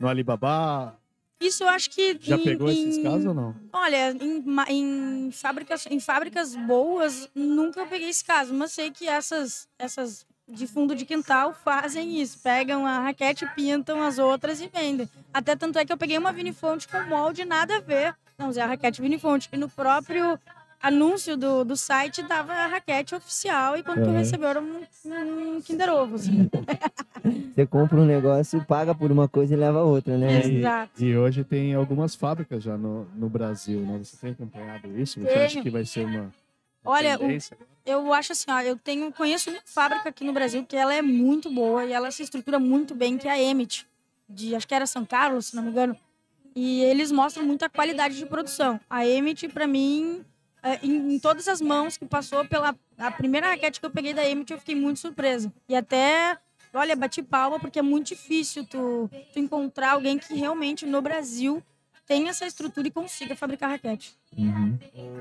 no 0.00 0.08
Alibaba? 0.08 0.96
Isso 1.46 1.64
eu 1.64 1.68
acho 1.68 1.90
que. 1.90 2.16
Já 2.20 2.36
em- 2.36 2.42
pegou 2.42 2.70
esses 2.70 2.96
em- 2.98 3.02
casos 3.02 3.26
ou 3.26 3.34
não? 3.34 3.54
Olha, 3.72 4.12
em, 4.20 4.44
em 4.68 5.30
fábricas, 5.32 5.86
em 5.90 5.98
fábricas 6.00 6.54
boas, 6.54 7.28
nunca 7.34 7.84
peguei 7.86 8.08
esse 8.08 8.24
caso, 8.24 8.52
mas 8.54 8.72
sei 8.72 8.90
que 8.90 9.08
essas, 9.08 9.68
essas 9.78 10.26
de 10.48 10.66
fundo 10.66 10.94
de 10.94 11.04
quintal 11.04 11.54
fazem 11.64 12.20
isso. 12.20 12.38
Pegam 12.42 12.86
a 12.86 13.00
raquete, 13.00 13.46
pintam 13.54 14.02
as 14.02 14.18
outras 14.18 14.60
e 14.60 14.66
vendem. 14.68 15.08
Até 15.32 15.56
tanto 15.56 15.78
é 15.78 15.84
que 15.84 15.92
eu 15.92 15.96
peguei 15.96 16.18
uma 16.18 16.32
Vinifonte 16.32 16.86
com 16.88 17.00
molde 17.04 17.44
nada 17.44 17.76
a 17.76 17.80
ver. 17.80 18.14
Não, 18.38 18.48
usei 18.48 18.62
a 18.62 18.66
raquete 18.66 19.00
Vinifonte. 19.00 19.48
E 19.52 19.56
no 19.56 19.68
próprio 19.68 20.38
anúncio 20.82 21.36
do, 21.36 21.64
do 21.64 21.76
site 21.76 22.22
dava 22.22 22.52
a 22.52 22.66
raquete 22.66 23.14
oficial 23.14 23.76
e 23.76 23.82
quando 23.82 24.02
tu 24.04 24.10
Uhum. 24.10 24.16
recebeu 24.16 24.48
era 24.48 24.60
um, 24.60 24.82
um 25.06 25.60
Kinder 25.62 25.88
Ovo. 25.90 26.16
Assim. 26.16 26.50
Você 27.54 27.66
compra 27.66 28.00
um 28.00 28.04
negócio, 28.04 28.64
paga 28.64 28.94
por 28.94 29.12
uma 29.12 29.28
coisa 29.28 29.54
e 29.54 29.56
leva 29.56 29.82
outra, 29.82 30.16
né? 30.18 30.40
E- 30.46 30.56
Exato. 30.58 31.04
E 31.04 31.16
hoje 31.16 31.44
tem 31.44 31.74
algumas 31.74 32.14
fábricas 32.14 32.62
já 32.62 32.76
no, 32.76 33.04
no 33.14 33.28
Brasil, 33.28 33.80
né? 33.80 33.98
Você 34.02 34.16
tem 34.16 34.32
acompanhado 34.32 34.88
isso? 34.98 35.20
Você 35.20 35.38
acha 35.38 35.62
que 35.62 35.70
vai 35.70 35.84
ser 35.84 36.04
uma, 36.04 36.32
Olha, 36.84 37.18
o-? 37.20 37.62
Eu 37.84 38.12
acho 38.12 38.32
assim, 38.32 38.50
ó, 38.50 38.60
eu 38.60 38.76
tenho, 38.76 39.12
conheço 39.12 39.50
uma 39.50 39.60
fábrica 39.64 40.08
aqui 40.08 40.24
no 40.24 40.32
Brasil 40.32 40.64
que 40.64 40.76
ela 40.76 40.94
é 40.94 41.02
muito 41.02 41.50
boa 41.50 41.84
e 41.84 41.92
ela 41.92 42.10
se 42.10 42.22
estrutura 42.22 42.58
muito 42.58 42.94
bem, 42.94 43.18
que 43.18 43.26
é 43.28 43.32
a 43.32 43.42
Emmet, 43.42 43.86
de 44.28 44.54
acho 44.54 44.66
que 44.66 44.74
era 44.74 44.86
São 44.86 45.04
Carlos, 45.04 45.46
se 45.46 45.56
não 45.56 45.62
me 45.64 45.70
engano. 45.70 45.96
E 46.54 46.82
eles 46.82 47.10
mostram 47.12 47.44
muita 47.44 47.68
qualidade 47.68 48.16
de 48.16 48.26
produção. 48.26 48.78
A 48.88 49.06
Emmet, 49.06 49.48
para 49.48 49.66
mim, 49.66 50.24
em, 50.82 51.14
em, 51.14 51.18
todas 51.18 51.48
as 51.48 51.60
mãos 51.60 51.96
que 51.96 52.06
passou 52.06 52.44
pela 52.44 52.74
a 52.98 53.10
primeira 53.10 53.48
raquete 53.48 53.80
que 53.80 53.86
eu 53.86 53.90
peguei 53.90 54.14
da 54.14 54.28
Emmet, 54.28 54.52
eu 54.52 54.58
fiquei 54.58 54.74
muito 54.74 55.00
surpresa. 55.00 55.52
E 55.68 55.74
até, 55.74 56.38
olha, 56.72 56.94
bati 56.94 57.22
palma 57.22 57.58
porque 57.58 57.78
é 57.78 57.82
muito 57.82 58.08
difícil 58.08 58.64
tu, 58.64 59.10
tu 59.32 59.38
encontrar 59.38 59.92
alguém 59.92 60.18
que 60.18 60.34
realmente 60.34 60.86
no 60.86 61.02
Brasil 61.02 61.62
tenha 62.06 62.30
essa 62.30 62.46
estrutura 62.46 62.88
e 62.88 62.90
consiga 62.90 63.34
fabricar 63.34 63.70
raquete. 63.70 64.14
Uhum. 64.36 64.78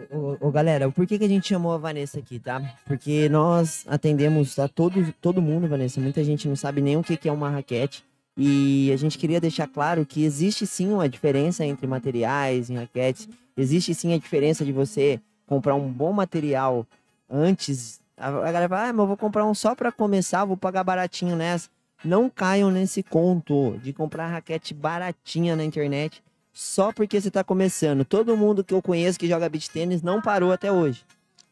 Ô, 0.09 0.47
ô, 0.47 0.51
galera, 0.51 0.91
por 0.91 1.07
que, 1.07 1.17
que 1.17 1.25
a 1.25 1.29
gente 1.29 1.47
chamou 1.47 1.73
a 1.73 1.77
Vanessa 1.77 2.19
aqui, 2.19 2.39
tá? 2.39 2.61
Porque 2.85 3.29
nós 3.29 3.85
atendemos 3.87 4.57
a 4.59 4.67
todo, 4.67 5.13
todo 5.21 5.41
mundo, 5.41 5.67
Vanessa. 5.67 6.01
Muita 6.01 6.23
gente 6.23 6.47
não 6.47 6.55
sabe 6.55 6.81
nem 6.81 6.97
o 6.97 7.03
que, 7.03 7.17
que 7.17 7.29
é 7.29 7.31
uma 7.31 7.49
raquete. 7.49 8.03
E 8.37 8.91
a 8.93 8.97
gente 8.97 9.17
queria 9.17 9.41
deixar 9.41 9.67
claro 9.67 10.05
que 10.05 10.23
existe 10.23 10.65
sim 10.65 10.91
uma 10.91 11.07
diferença 11.07 11.65
entre 11.65 11.85
materiais 11.85 12.69
em 12.69 12.75
raquetes. 12.75 13.27
Existe 13.55 13.93
sim 13.93 14.13
a 14.13 14.17
diferença 14.17 14.63
de 14.63 14.71
você 14.71 15.19
comprar 15.51 15.75
um 15.75 15.91
bom 15.91 16.13
material 16.13 16.87
antes. 17.29 17.99
A 18.15 18.31
galera 18.31 18.69
fala, 18.69 18.87
ah, 18.87 18.93
mas 18.93 18.99
eu 18.99 19.07
vou 19.07 19.17
comprar 19.17 19.45
um 19.45 19.53
só 19.53 19.75
para 19.75 19.91
começar, 19.91 20.45
vou 20.45 20.55
pagar 20.55 20.81
baratinho 20.81 21.35
nessa. 21.35 21.69
Não 22.05 22.29
caiam 22.29 22.71
nesse 22.71 23.03
conto 23.03 23.77
de 23.83 23.91
comprar 23.91 24.27
raquete 24.27 24.73
baratinha 24.73 25.53
na 25.53 25.65
internet 25.65 26.23
só 26.53 26.93
porque 26.93 27.19
você 27.19 27.27
está 27.27 27.43
começando. 27.43 28.05
Todo 28.05 28.37
mundo 28.37 28.63
que 28.63 28.73
eu 28.73 28.81
conheço 28.81 29.19
que 29.19 29.27
joga 29.27 29.49
beach 29.49 29.69
tênis 29.69 30.01
não 30.01 30.21
parou 30.21 30.53
até 30.53 30.71
hoje. 30.71 31.03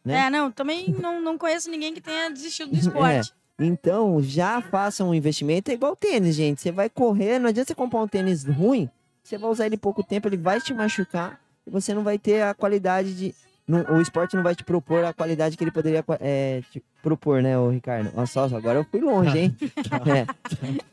Né? 0.04 0.28
É, 0.28 0.30
não, 0.30 0.50
também 0.50 0.96
não, 0.98 1.22
não 1.22 1.38
conheço 1.38 1.70
ninguém 1.70 1.94
que 1.94 2.00
tenha 2.00 2.30
desistido 2.30 2.72
do 2.72 2.78
esporte. 2.80 3.34
É. 3.60 3.66
Então, 3.66 4.22
já 4.22 4.62
faça 4.62 5.04
um 5.04 5.14
investimento. 5.14 5.72
É 5.72 5.74
igual 5.74 5.94
tênis, 5.94 6.36
gente. 6.36 6.62
Você 6.62 6.72
vai 6.72 6.90
correr, 6.90 7.38
não 7.38 7.50
adianta 7.50 7.68
você 7.68 7.76
comprar 7.76 8.00
um 8.00 8.08
tênis 8.08 8.46
ruim. 8.46 8.90
Você 9.22 9.38
vai 9.38 9.52
usar 9.52 9.66
ele 9.66 9.76
pouco 9.76 10.02
tempo, 10.02 10.30
ele 10.30 10.38
vai 10.38 10.62
te 10.62 10.74
machucar 10.74 11.40
e 11.68 11.70
você 11.70 11.94
não 11.94 12.02
vai 12.02 12.18
ter 12.18 12.42
a 12.44 12.54
qualidade 12.54 13.14
de. 13.14 13.36
Não, 13.70 13.98
o 13.98 14.02
esporte 14.02 14.36
não 14.36 14.42
vai 14.42 14.56
te 14.56 14.64
propor 14.64 15.04
a 15.04 15.14
qualidade 15.14 15.56
que 15.56 15.64
ele 15.64 15.70
poderia 15.70 16.04
é, 16.20 16.64
te 16.72 16.84
propor, 17.04 17.40
né, 17.44 17.56
o 17.56 17.70
Ricardo? 17.70 18.12
Nossa, 18.16 18.44
agora 18.58 18.80
eu 18.80 18.84
fui 18.84 19.00
longe, 19.00 19.38
hein? 19.38 19.56
É. 20.10 20.26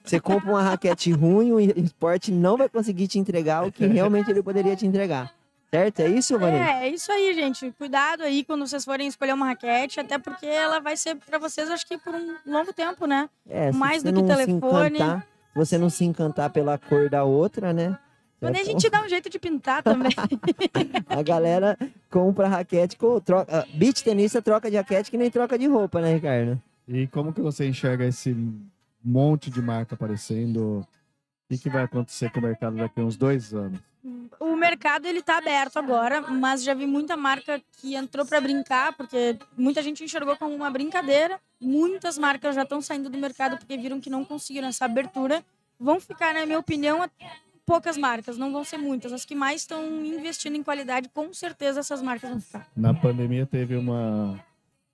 Você 0.05 0.21
compra 0.21 0.51
uma 0.51 0.63
raquete 0.63 1.11
ruim, 1.11 1.53
o 1.53 1.61
esporte 1.61 2.31
não 2.31 2.59
vai 2.59 2.69
conseguir 2.69 3.09
te 3.09 3.19
entregar 3.19 3.67
o 3.67 3.73
que 3.73 3.87
realmente 3.87 4.31
ele 4.31 4.43
poderia 4.43 4.77
te 4.77 4.87
entregar. 4.87 5.33
Certo? 5.71 6.01
É 6.01 6.09
isso, 6.09 6.39
Vanessa? 6.39 6.71
É, 6.71 6.87
é 6.87 6.89
isso 6.91 7.11
aí, 7.11 7.33
gente. 7.35 7.73
Cuidado 7.73 8.23
aí 8.23 8.45
quando 8.45 8.67
vocês 8.67 8.85
forem 8.85 9.09
escolher 9.09 9.33
uma 9.33 9.47
raquete, 9.47 9.99
até 9.99 10.19
porque 10.19 10.47
ela 10.47 10.79
vai 10.79 10.99
ser 10.99 11.17
para 11.17 11.39
vocês, 11.39 11.71
acho 11.71 11.87
que 11.87 11.97
por 11.97 12.15
um 12.15 12.37
longo 12.47 12.75
tempo, 12.75 13.07
né? 13.07 13.29
É, 13.49 13.73
Mais 13.73 14.03
do 14.03 14.13
que 14.13 14.23
telefone. 14.23 14.99
Se 14.99 15.23
você 15.55 15.79
não 15.79 15.89
se 15.89 16.05
encantar 16.05 16.51
pela 16.51 16.77
cor 16.77 17.09
da 17.09 17.25
outra, 17.25 17.73
né? 17.73 17.99
Mas 18.41 18.61
a 18.61 18.65
gente 18.65 18.91
dá 18.91 19.03
um 19.03 19.09
jeito 19.09 19.31
de 19.31 19.39
pintar 19.39 19.83
também. 19.83 20.13
a 21.09 21.23
galera 21.23 21.77
compra 22.11 22.49
raquete, 22.49 22.97
com, 22.97 23.19
troca, 23.21 23.61
ah, 23.61 23.67
beach 23.75 24.05
tenista 24.05 24.43
troca 24.43 24.71
de 24.71 24.77
raquete 24.77 25.11
que 25.11 25.17
nem 25.17 25.31
troca 25.31 25.59
de 25.59 25.67
roupa, 25.67 26.01
né, 26.01 26.15
Ricardo? 26.15 26.61
E 26.87 27.07
como 27.09 27.33
que 27.33 27.41
você 27.41 27.67
enxerga 27.67 28.05
esse 28.05 28.37
monte 29.03 29.51
de 29.51 29.61
marca 29.63 29.95
aparecendo? 29.95 30.87
O 31.51 31.59
que 31.59 31.71
vai 31.71 31.85
acontecer 31.85 32.31
com 32.31 32.41
o 32.41 32.43
mercado 32.43 32.77
daqui 32.77 33.01
a 33.01 33.05
uns 33.05 33.17
dois 33.17 33.55
anos? 33.55 33.81
O 34.39 34.55
mercado 34.55 35.07
ele 35.07 35.23
tá 35.23 35.39
aberto 35.39 35.79
agora, 35.79 36.21
mas 36.21 36.63
já 36.63 36.75
vi 36.75 36.87
muita 36.87 37.17
marca 37.17 37.61
que 37.81 37.97
entrou 37.97 38.25
para 38.25 38.41
brincar, 38.41 38.93
porque 38.97 39.37
muita 39.57 39.83
gente 39.83 40.05
enxergou 40.05 40.37
como 40.37 40.55
uma 40.55 40.71
brincadeira. 40.71 41.41
Muitas 41.61 42.17
marcas 42.17 42.55
já 42.55 42.63
estão 42.63 42.81
saindo 42.81 43.11
do 43.11 43.19
mercado 43.19 43.57
porque 43.57 43.77
viram 43.77 44.01
que 44.01 44.11
não 44.11 44.25
conseguiram 44.25 44.69
essa 44.69 44.85
abertura. 44.85 45.45
Vão 45.79 45.99
ficar, 45.99 46.35
na 46.35 46.47
minha 46.47 46.59
opinião, 46.59 47.09
poucas 47.67 47.99
marcas, 47.99 48.39
não 48.39 48.53
vão 48.53 48.65
ser 48.65 48.79
muitas. 48.79 49.13
As 49.13 49.25
que 49.25 49.35
mais 49.35 49.63
estão 49.63 49.85
investindo 50.05 50.57
em 50.57 50.63
qualidade, 50.63 51.11
com 51.13 51.35
certeza 51.35 51.81
essas 51.81 52.01
marcas 52.01 52.31
vão 52.31 52.41
ficar. 52.41 52.67
Na 52.75 52.95
pandemia 52.95 53.45
teve 53.45 53.77
uma 53.77 54.41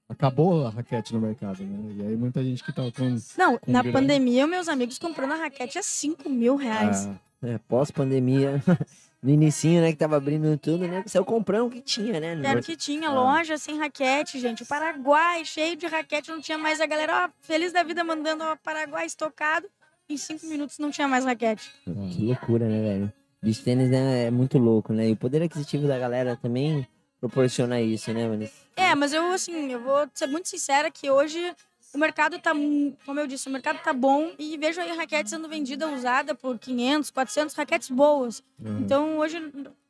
acabou 0.08 0.66
a 0.66 0.70
raquete 0.70 1.12
no 1.12 1.20
mercado, 1.20 1.62
né? 1.62 1.94
E 1.96 2.02
aí 2.02 2.16
muita 2.16 2.42
gente 2.42 2.62
que 2.62 2.72
tava 2.72 2.92
com. 2.92 3.16
Não, 3.36 3.58
com 3.58 3.72
na 3.72 3.82
grana... 3.82 4.00
pandemia, 4.00 4.46
meus 4.46 4.68
amigos 4.68 4.98
comprando 4.98 5.32
a 5.32 5.36
raquete 5.36 5.78
a 5.78 5.82
5 5.82 6.28
mil 6.28 6.56
reais. 6.56 7.06
Ah. 7.06 7.16
É, 7.44 7.58
pós-pandemia, 7.58 8.62
no 9.20 9.30
inicinho, 9.30 9.80
né, 9.80 9.90
que 9.90 9.98
tava 9.98 10.16
abrindo 10.16 10.56
tudo, 10.58 10.86
né? 10.86 11.02
Saiu 11.06 11.24
comprando 11.24 11.66
o 11.66 11.70
que 11.70 11.80
tinha, 11.80 12.20
né? 12.20 12.40
Era 12.44 12.60
o 12.60 12.62
que 12.62 12.76
tinha, 12.76 13.08
ah. 13.08 13.12
loja 13.12 13.58
sem 13.58 13.78
raquete, 13.78 14.38
gente. 14.38 14.62
O 14.62 14.66
Paraguai, 14.66 15.44
cheio 15.44 15.76
de 15.76 15.86
raquete, 15.86 16.30
não 16.30 16.40
tinha 16.40 16.56
mais 16.56 16.80
a 16.80 16.86
galera, 16.86 17.26
ó, 17.26 17.30
feliz 17.40 17.72
da 17.72 17.82
vida, 17.82 18.04
mandando 18.04 18.44
o 18.44 18.56
Paraguai 18.58 19.06
estocado. 19.06 19.66
Em 20.12 20.16
cinco 20.18 20.46
minutos 20.46 20.78
não 20.78 20.90
tinha 20.90 21.08
mais 21.08 21.24
raquete. 21.24 21.72
Que 21.84 22.24
loucura, 22.24 22.68
né, 22.68 22.82
velho? 22.82 23.12
Beach 23.42 23.62
tênis 23.62 23.90
né, 23.90 24.26
é 24.26 24.30
muito 24.30 24.58
louco, 24.58 24.92
né? 24.92 25.08
E 25.08 25.12
o 25.12 25.16
poder 25.16 25.42
aquisitivo 25.42 25.88
da 25.88 25.98
galera 25.98 26.36
também 26.36 26.86
proporciona 27.18 27.80
isso, 27.80 28.12
né, 28.12 28.28
Vanessa? 28.28 28.52
É, 28.76 28.94
mas 28.94 29.12
eu, 29.12 29.32
assim, 29.32 29.72
eu 29.72 29.80
vou 29.80 30.06
ser 30.12 30.26
muito 30.26 30.48
sincera 30.48 30.90
que 30.90 31.10
hoje 31.10 31.40
o 31.94 31.98
mercado 31.98 32.38
tá, 32.38 32.52
como 33.04 33.20
eu 33.20 33.26
disse, 33.26 33.48
o 33.48 33.52
mercado 33.52 33.78
tá 33.82 33.92
bom 33.92 34.32
e 34.38 34.56
vejo 34.58 34.80
aí 34.80 34.96
raquete 34.96 35.30
sendo 35.30 35.48
vendida 35.48 35.88
usada 35.88 36.34
por 36.34 36.58
500, 36.58 37.10
400 37.10 37.54
raquetes 37.54 37.90
boas. 37.90 38.42
Uhum. 38.58 38.78
Então 38.80 39.18
hoje 39.18 39.38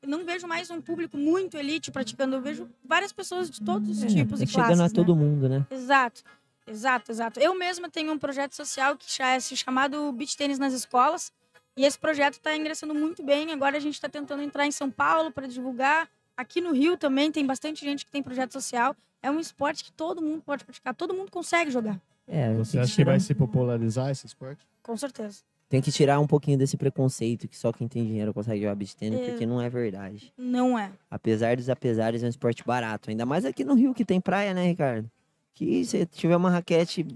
não 0.07 0.25
vejo 0.25 0.47
mais 0.47 0.71
um 0.71 0.81
público 0.81 1.17
muito 1.17 1.57
elite 1.57 1.91
praticando, 1.91 2.37
eu 2.37 2.41
vejo 2.41 2.69
várias 2.85 3.13
pessoas 3.13 3.51
de 3.51 3.61
todos 3.61 3.89
os 3.89 4.03
é, 4.03 4.07
tipos 4.07 4.39
tá 4.39 4.45
e 4.45 4.49
chegando 4.49 4.67
classes. 4.67 4.79
Chegando 4.79 4.83
a 4.83 4.91
todo 4.91 5.15
né? 5.15 5.23
mundo, 5.23 5.49
né? 5.49 5.67
Exato. 5.71 6.23
Exato, 6.67 7.11
exato. 7.11 7.41
Eu 7.41 7.55
mesma 7.55 7.91
tenho 7.91 8.13
um 8.13 8.19
projeto 8.19 8.55
social 8.55 8.97
que 8.97 9.23
é 9.23 9.41
chamado 9.41 10.13
Beach 10.13 10.37
Tênis 10.37 10.59
nas 10.59 10.73
escolas. 10.73 11.33
E 11.77 11.85
esse 11.85 11.99
projeto 11.99 12.35
está 12.35 12.55
ingressando 12.55 12.95
muito 12.95 13.23
bem. 13.23 13.51
Agora 13.51 13.77
a 13.77 13.81
gente 13.81 13.95
está 13.95 14.09
tentando 14.09 14.43
entrar 14.43 14.67
em 14.67 14.73
São 14.73 14.91
Paulo 14.91 15.33
para 15.33 15.47
divulgar. 15.47 16.09
Aqui 16.37 16.61
no 16.61 16.73
Rio 16.73 16.97
também 16.97 17.33
tem 17.33 17.47
bastante 17.47 17.85
gente 17.85 18.05
que 18.05 18.11
tem 18.11 18.23
projeto 18.23 18.53
social 18.53 18.95
é 19.23 19.31
um 19.31 19.39
esporte 19.39 19.85
que 19.85 19.93
todo 19.93 20.21
mundo 20.21 20.43
pode 20.43 20.65
praticar, 20.65 20.95
todo 20.95 21.15
mundo 21.15 21.31
consegue 21.31 21.71
jogar. 21.71 21.99
É, 22.27 22.53
Você 22.55 22.79
acha 22.79 22.95
que 22.95 23.05
vai 23.05 23.21
se 23.21 23.35
popularizar 23.35 24.11
esse 24.11 24.27
esporte? 24.27 24.67
Com 24.83 24.97
certeza. 24.97 25.43
Tem 25.69 25.81
que 25.81 25.91
tirar 25.91 26.21
um 26.21 26.27
pouquinho 26.27 26.59
desse 26.59 26.77
preconceito 26.77 27.49
que 27.49 27.57
só 27.57 27.73
quem 27.73 27.89
tem 27.89 28.05
dinheiro 28.05 28.35
consegue 28.35 28.61
jogar 28.61 28.75
beach 28.75 28.95
tênis, 28.95 29.21
é... 29.21 29.31
porque 29.31 29.47
não 29.47 29.61
é 29.61 29.71
verdade. 29.71 30.33
Não 30.37 30.79
é. 30.79 30.91
Apesar 31.11 31.57
dos 31.57 31.71
apesares, 31.71 32.23
é 32.23 32.27
um 32.27 32.29
esporte 32.29 32.63
barato. 32.65 33.09
Ainda 33.09 33.25
mais 33.25 33.45
aqui 33.45 33.65
no 33.65 33.75
Rio, 33.75 33.95
que 33.95 34.05
tem 34.05 34.21
praia, 34.21 34.53
né, 34.53 34.67
Ricardo? 34.67 35.11
Que 35.55 35.85
se 35.85 36.07
tiver 36.07 36.37
uma 36.37 36.51
raquete 36.51 37.07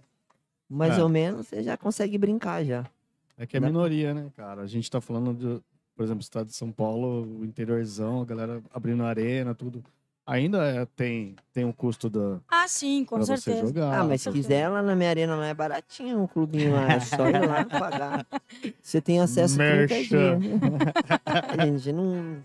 mais 0.68 0.98
é. 0.98 1.02
ou 1.02 1.08
menos, 1.08 1.46
você 1.46 1.62
já 1.62 1.76
consegue 1.76 2.18
brincar 2.18 2.64
já. 2.64 2.84
É 3.38 3.46
que 3.46 3.56
é 3.56 3.60
minoria, 3.60 4.14
né, 4.14 4.30
cara? 4.36 4.62
A 4.62 4.66
gente 4.66 4.90
tá 4.90 5.00
falando, 5.00 5.34
de, 5.34 5.62
por 5.94 6.04
exemplo, 6.04 6.22
estado 6.22 6.46
de 6.46 6.54
São 6.54 6.72
Paulo, 6.72 7.40
o 7.40 7.44
interiorzão, 7.44 8.22
a 8.22 8.24
galera 8.24 8.62
abrindo 8.72 9.04
arena, 9.04 9.54
tudo 9.54 9.82
ainda 10.26 10.64
é, 10.64 10.86
tem, 10.96 11.36
tem 11.52 11.64
um 11.64 11.72
custo 11.72 12.10
da. 12.10 12.40
Ah, 12.48 12.66
sim, 12.66 13.04
com 13.04 13.22
certeza. 13.22 13.66
Jogar, 13.66 14.00
ah, 14.00 14.04
mas 14.04 14.22
se 14.22 14.30
quiser 14.32 14.68
lá 14.68 14.82
na 14.82 14.96
minha 14.96 15.08
arena 15.08 15.36
lá 15.36 15.46
é 15.46 15.54
baratinho 15.54 16.24
o 16.24 16.28
clubinho 16.28 16.74
lá. 16.74 16.92
É 16.92 17.00
só 17.00 17.28
ir 17.28 17.46
lá 17.46 17.64
pagar. 17.70 18.26
Você 18.82 19.00
tem 19.00 19.20
acesso 19.20 19.54
a 19.62 19.86
30 19.86 19.94
dias. 20.04 20.08
Gente, 21.64 21.92
não. 21.92 22.44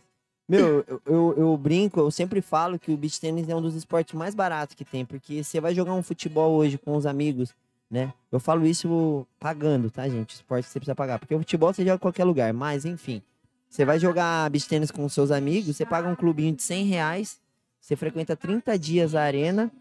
Meu, 0.51 0.84
eu, 0.86 1.01
eu, 1.05 1.36
eu, 1.38 1.58
brinco, 1.58 1.98
eu 2.01 2.12
sempre 2.12 2.41
falo 2.41 2.77
que 2.77 2.91
o 2.91 2.98
beach 2.98 3.22
tênis 3.22 3.48
é 3.48 3.55
um 3.55 3.62
dos 3.62 3.74
esportes 3.74 4.13
mais 4.13 4.36
baratos 4.36 4.75
que 4.75 4.84
tem, 4.84 5.05
porque 5.05 5.41
você 5.41 5.62
vai 5.62 5.74
jogar 5.74 5.93
um 5.93 6.03
futebol 6.03 6.51
hoje 6.51 6.77
com 6.77 6.93
os 6.98 7.05
amigos, 7.05 7.55
né? 7.89 8.13
Eu 8.29 8.38
falo 8.38 8.67
isso 8.67 9.25
pagando, 9.39 9.89
tá, 9.89 10.10
gente? 10.10 10.36
Esporte 10.36 10.67
você 10.67 10.77
precisa 10.77 10.93
pagar, 10.93 11.20
porque 11.20 11.34
o 11.34 11.39
futebol 11.39 11.74
você 11.74 11.84
joga 11.84 11.96
em 11.96 12.00
qualquer 12.00 12.25
lugar, 12.25 12.53
mas 12.53 12.84
enfim. 12.84 13.22
Você 13.70 13.86
vai 13.86 13.98
jogar 13.98 14.50
beach 14.50 14.67
tênis 14.67 14.91
com 14.91 15.08
seus 15.08 15.31
amigos, 15.31 15.74
você 15.74 15.86
paga 15.86 16.10
um 16.10 16.15
clubinho 16.17 16.53
de 16.53 16.63
100 16.63 16.84
reais, 16.84 17.39
você 17.79 17.96
frequenta 17.96 18.36
30 18.36 18.77
dias 18.77 19.15
a 19.15 19.22
arena. 19.22 19.72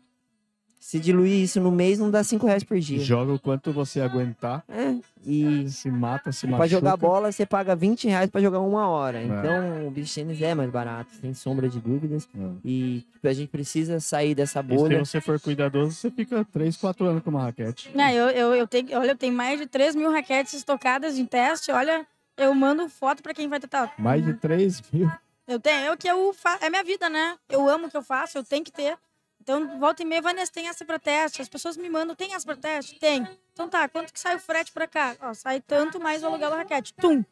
Se 0.81 0.99
diluir 0.99 1.43
isso 1.45 1.61
no 1.61 1.71
mês, 1.71 1.99
não 1.99 2.11
dá 2.11 2.25
5 2.25 2.47
reais 2.47 2.65
por 2.65 2.81
dia. 2.81 2.99
Joga 3.01 3.35
o 3.35 3.39
quanto 3.39 3.71
você 3.71 4.01
aguentar. 4.01 4.65
É. 4.67 4.95
E 5.27 5.69
se 5.69 5.91
mata, 5.91 6.33
se 6.33 6.47
machuca. 6.47 6.57
Pra 6.57 6.67
jogar 6.67 6.97
bola, 6.97 7.31
você 7.31 7.45
paga 7.45 7.77
20 7.77 8.09
reais 8.09 8.31
pra 8.31 8.41
jogar 8.41 8.61
uma 8.61 8.89
hora. 8.89 9.19
É. 9.19 9.25
Então, 9.25 9.87
o 9.87 9.91
beach 9.91 10.13
tênis 10.15 10.41
é 10.41 10.55
mais 10.55 10.71
barato, 10.71 11.13
sem 11.21 11.35
sombra 11.35 11.69
de 11.69 11.79
dúvidas. 11.79 12.27
É. 12.35 12.49
E 12.65 13.05
tipo, 13.13 13.29
a 13.29 13.33
gente 13.35 13.51
precisa 13.51 14.01
sair 14.01 14.35
dessa 14.35 14.63
bolha. 14.63 15.03
E 15.03 15.05
se 15.05 15.11
você 15.11 15.21
for 15.21 15.39
cuidadoso, 15.39 15.93
você 15.93 16.11
fica 16.11 16.47
3, 16.51 16.75
4 16.79 17.07
anos 17.07 17.23
com 17.23 17.29
uma 17.29 17.43
raquete. 17.43 17.91
Não, 17.95 18.09
eu, 18.09 18.31
eu, 18.31 18.55
eu, 18.55 18.67
tenho, 18.67 18.99
olha, 18.99 19.11
eu 19.11 19.17
tenho 19.17 19.35
mais 19.35 19.61
de 19.61 19.67
3 19.67 19.95
mil 19.95 20.11
raquetes 20.11 20.55
estocadas 20.55 21.19
em 21.19 21.27
teste. 21.27 21.71
Olha, 21.71 22.07
eu 22.39 22.55
mando 22.55 22.89
foto 22.89 23.23
pra 23.23 23.35
quem 23.35 23.49
vai 23.49 23.61
tentar. 23.61 23.93
Mais 23.99 24.25
de 24.25 24.33
3 24.33 24.83
mil? 24.91 25.11
Eu 25.47 25.61
tenho, 25.61 25.87
eu 25.87 25.97
que 25.97 26.09
eu 26.09 26.33
faço, 26.33 26.65
é 26.65 26.71
minha 26.71 26.85
vida, 26.85 27.11
né? 27.11 27.37
Eu 27.51 27.69
amo 27.69 27.89
o 27.89 27.91
que 27.91 27.97
eu 27.97 28.03
faço, 28.03 28.39
eu 28.39 28.45
tenho 28.45 28.65
que 28.65 28.73
ter. 28.73 28.97
Então, 29.41 29.79
volta 29.79 30.03
e 30.03 30.05
meia, 30.05 30.21
Vanessa, 30.21 30.53
tem 30.53 30.69
essa 30.69 30.85
pra 30.85 30.99
teste. 30.99 31.41
As 31.41 31.49
pessoas 31.49 31.77
me 31.77 31.89
mandam, 31.89 32.15
tem 32.15 32.35
essa 32.35 32.45
pra 32.45 32.57
teste? 32.57 32.99
Tem. 32.99 33.27
Então 33.53 33.69
tá, 33.69 33.89
quanto 33.89 34.13
que 34.13 34.21
sai 34.21 34.37
o 34.37 34.39
frete 34.39 34.71
pra 34.71 34.87
cá? 34.87 35.17
Ó, 35.21 35.35
sai 35.35 35.61
tanto 35.61 35.99
mais 35.99 36.23
o 36.23 36.27
aluguel 36.27 36.51
da 36.51 36.57
raquete. 36.57 36.95
Tum! 36.95 37.25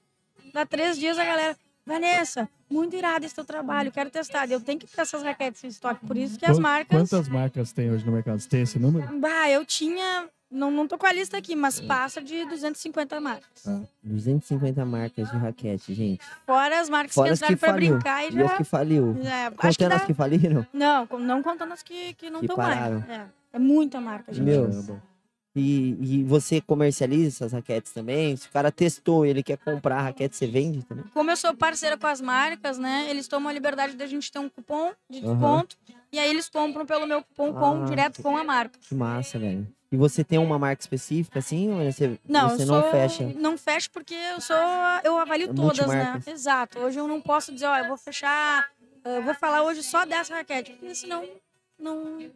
Dá 0.52 0.64
três 0.64 0.98
dias 0.98 1.18
a 1.18 1.24
galera, 1.24 1.56
Vanessa, 1.84 2.48
muito 2.70 2.96
irado 2.96 3.24
esse 3.24 3.34
teu 3.34 3.44
trabalho, 3.44 3.92
quero 3.92 4.10
testar. 4.10 4.50
Eu 4.50 4.60
tenho 4.60 4.78
que 4.78 4.86
ter 4.86 5.00
essas 5.00 5.22
raquetes 5.22 5.62
em 5.64 5.68
estoque, 5.68 6.06
por 6.06 6.16
isso 6.16 6.38
que 6.38 6.46
as 6.46 6.58
marcas... 6.58 6.98
Quantas 6.98 7.28
marcas 7.28 7.72
tem 7.72 7.90
hoje 7.90 8.04
no 8.04 8.12
mercado? 8.12 8.40
Você 8.40 8.48
tem 8.48 8.62
esse 8.62 8.78
número? 8.78 9.06
Bah, 9.18 9.50
eu 9.50 9.64
tinha 9.64 10.28
Não, 10.50 10.70
não 10.70 10.88
tô 10.88 10.96
com 10.96 11.06
a 11.06 11.12
lista 11.12 11.36
aqui, 11.36 11.54
mas 11.54 11.78
passa 11.78 12.22
de 12.22 12.44
250 12.46 13.20
marcas. 13.20 13.64
250 14.02 14.84
marcas 14.84 15.30
de 15.30 15.36
raquete, 15.36 15.92
gente. 15.94 16.24
Fora 16.46 16.80
as 16.80 16.88
marcas 16.88 17.14
Fora 17.14 17.28
que 17.28 17.34
entraram 17.34 17.54
que 17.54 17.60
pra 17.60 17.70
faliu. 17.72 17.94
brincar 17.94 18.22
e 18.22 18.24
E 18.34 18.42
as 18.42 18.50
já. 18.50 18.56
que 18.56 18.64
faliu. 18.64 19.16
É, 19.22 19.50
Contando 19.50 19.88
dá... 19.90 19.96
as 19.96 20.04
que 20.04 20.14
faliram? 20.14 20.66
Não, 20.72 21.06
com- 21.06 21.18
não 21.18 21.42
contando 21.42 21.72
as 21.72 21.82
que, 21.82 22.14
que 22.14 22.30
não 22.30 22.40
Que 22.40 22.46
estão 22.46 22.56
mais. 22.56 22.74
pararam. 22.78 23.04
É, 23.08 23.26
é 23.52 23.58
muita 23.58 24.00
marca, 24.00 24.32
gente. 24.32 24.44
Meu. 24.44 24.70
E, 25.56 25.96
e 26.20 26.24
você 26.24 26.60
comercializa 26.60 27.28
essas 27.44 27.52
raquetes 27.52 27.90
também? 27.92 28.36
Se 28.36 28.46
o 28.46 28.50
cara 28.50 28.70
testou 28.70 29.26
e 29.26 29.30
ele 29.30 29.42
quer 29.42 29.58
comprar 29.58 29.96
a 29.98 30.02
raquete, 30.02 30.36
você 30.36 30.46
vende 30.46 30.84
também? 30.84 31.04
Como 31.12 31.30
eu 31.30 31.36
sou 31.36 31.52
parceira 31.54 31.96
com 31.98 32.06
as 32.06 32.20
marcas, 32.20 32.78
né? 32.78 33.06
Eles 33.10 33.26
tomam 33.26 33.48
a 33.48 33.52
liberdade 33.52 33.94
de 33.96 34.02
a 34.02 34.06
gente 34.06 34.30
ter 34.30 34.38
um 34.38 34.48
cupom 34.48 34.92
de 35.10 35.20
desconto. 35.20 35.76
E 36.12 36.18
aí 36.18 36.30
eles 36.30 36.48
compram 36.48 36.86
pelo 36.86 37.06
meu 37.06 37.22
cupom 37.22 37.52
com, 37.52 37.82
Ah, 37.82 37.86
direto 37.86 38.22
com 38.22 38.36
a 38.36 38.44
marca. 38.44 38.78
Que 38.80 38.94
massa, 38.94 39.38
velho. 39.38 39.66
E 39.90 39.96
você 39.96 40.22
tem 40.22 40.38
uma 40.38 40.58
marca 40.58 40.82
específica, 40.82 41.38
assim? 41.38 41.70
Ou 41.70 41.90
você 41.90 42.18
Não, 42.28 42.50
você 42.50 42.64
não 42.66 42.82
sou, 42.82 42.90
fecha? 42.90 43.24
Não 43.36 43.56
fecho 43.56 43.90
porque 43.90 44.14
eu 44.14 44.40
sou. 44.40 44.56
Eu 45.02 45.18
avalio 45.18 45.50
É 45.50 45.54
todas, 45.54 45.86
né? 45.86 46.22
Exato. 46.26 46.78
Hoje 46.78 46.98
eu 46.98 47.08
não 47.08 47.20
posso 47.20 47.52
dizer, 47.52 47.66
ó, 47.66 47.76
eu 47.78 47.88
vou 47.88 47.96
fechar. 47.96 48.68
Eu 49.04 49.22
vou 49.22 49.34
falar 49.34 49.62
hoje 49.62 49.82
só 49.82 50.04
dessa 50.04 50.34
raquete. 50.34 50.72
Porque 50.72 50.94
senão 50.94 51.26
não, 51.78 52.30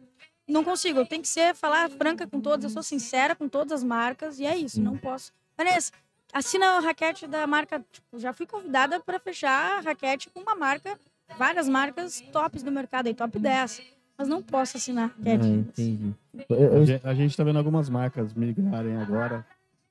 não 0.47 0.63
consigo. 0.63 0.99
Eu 0.99 1.05
tenho 1.05 1.21
que 1.21 1.27
ser, 1.27 1.53
falar 1.53 1.89
franca 1.91 2.25
com 2.25 2.41
todas. 2.41 2.63
Eu 2.63 2.69
sou 2.71 2.81
sincera 2.81 3.35
com 3.35 3.47
todas 3.47 3.71
as 3.71 3.83
marcas. 3.83 4.39
E 4.39 4.45
é 4.45 4.57
isso, 4.57 4.81
não 4.81 4.97
posso. 4.97 5.31
Vanessa, 5.55 5.91
assina 6.33 6.77
a 6.77 6.79
raquete 6.79 7.27
da 7.27 7.45
marca. 7.45 7.85
Tipo, 7.91 8.17
já 8.17 8.33
fui 8.33 8.47
convidada 8.47 8.99
para 8.99 9.19
fechar 9.19 9.77
a 9.77 9.79
raquete 9.81 10.31
com 10.31 10.39
uma 10.39 10.55
marca, 10.55 10.99
várias 11.37 11.69
marcas 11.69 12.19
tops 12.31 12.63
do 12.63 12.71
mercado 12.71 13.05
aí, 13.05 13.13
top 13.13 13.37
10. 13.37 13.92
Mas 14.17 14.27
não 14.27 14.41
posso 14.41 14.77
assinar 14.77 15.09
a 15.09 15.29
Ah, 15.29 15.33
entendi. 15.33 16.13
A 16.49 16.85
gen- 16.85 17.01
A 17.03 17.13
gente 17.13 17.35
tá 17.35 17.43
vendo 17.43 17.57
algumas 17.57 17.89
marcas 17.89 18.33
migrarem 18.33 18.95
agora. 18.97 19.45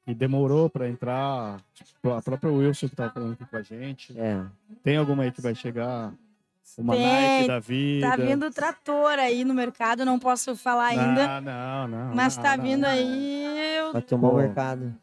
E 0.07 0.14
demorou 0.14 0.69
pra 0.69 0.88
entrar. 0.88 1.61
Tipo, 1.75 2.11
a 2.11 2.21
própria 2.23 2.50
Wilson 2.52 2.88
que 2.88 2.97
tava 2.97 3.12
falando 3.12 3.33
aqui 3.35 3.45
com 3.47 3.57
a 3.57 3.62
gente. 3.62 4.19
é, 4.19 4.43
Tem 4.83 4.97
alguma 4.97 5.23
aí 5.23 5.31
que 5.33 5.41
vai 5.41 5.55
chegar? 5.55 6.12
Uma 6.79 6.95
Tem, 6.95 7.05
Nike 7.07 7.49
da 7.49 7.59
vida. 7.61 8.09
Tá 8.09 8.17
vindo 8.17 8.50
trator 8.50 9.19
aí 9.19 9.45
no 9.45 9.52
mercado, 9.52 10.05
não 10.05 10.19
posso 10.19 10.57
falar 10.57 10.87
ainda. 10.87 11.41
Não, 11.41 11.52
não, 11.52 11.88
não. 11.88 12.14
Mas 12.14 12.37
não, 12.37 12.43
tá 12.43 12.57
não, 12.57 12.64
vindo 12.64 12.81
não. 12.83 12.88
aí. 12.88 13.76
eu- 13.76 13.93
vai 13.93 14.02
tomar 14.02 14.29
o 14.31 14.37
mercado. 14.37 14.95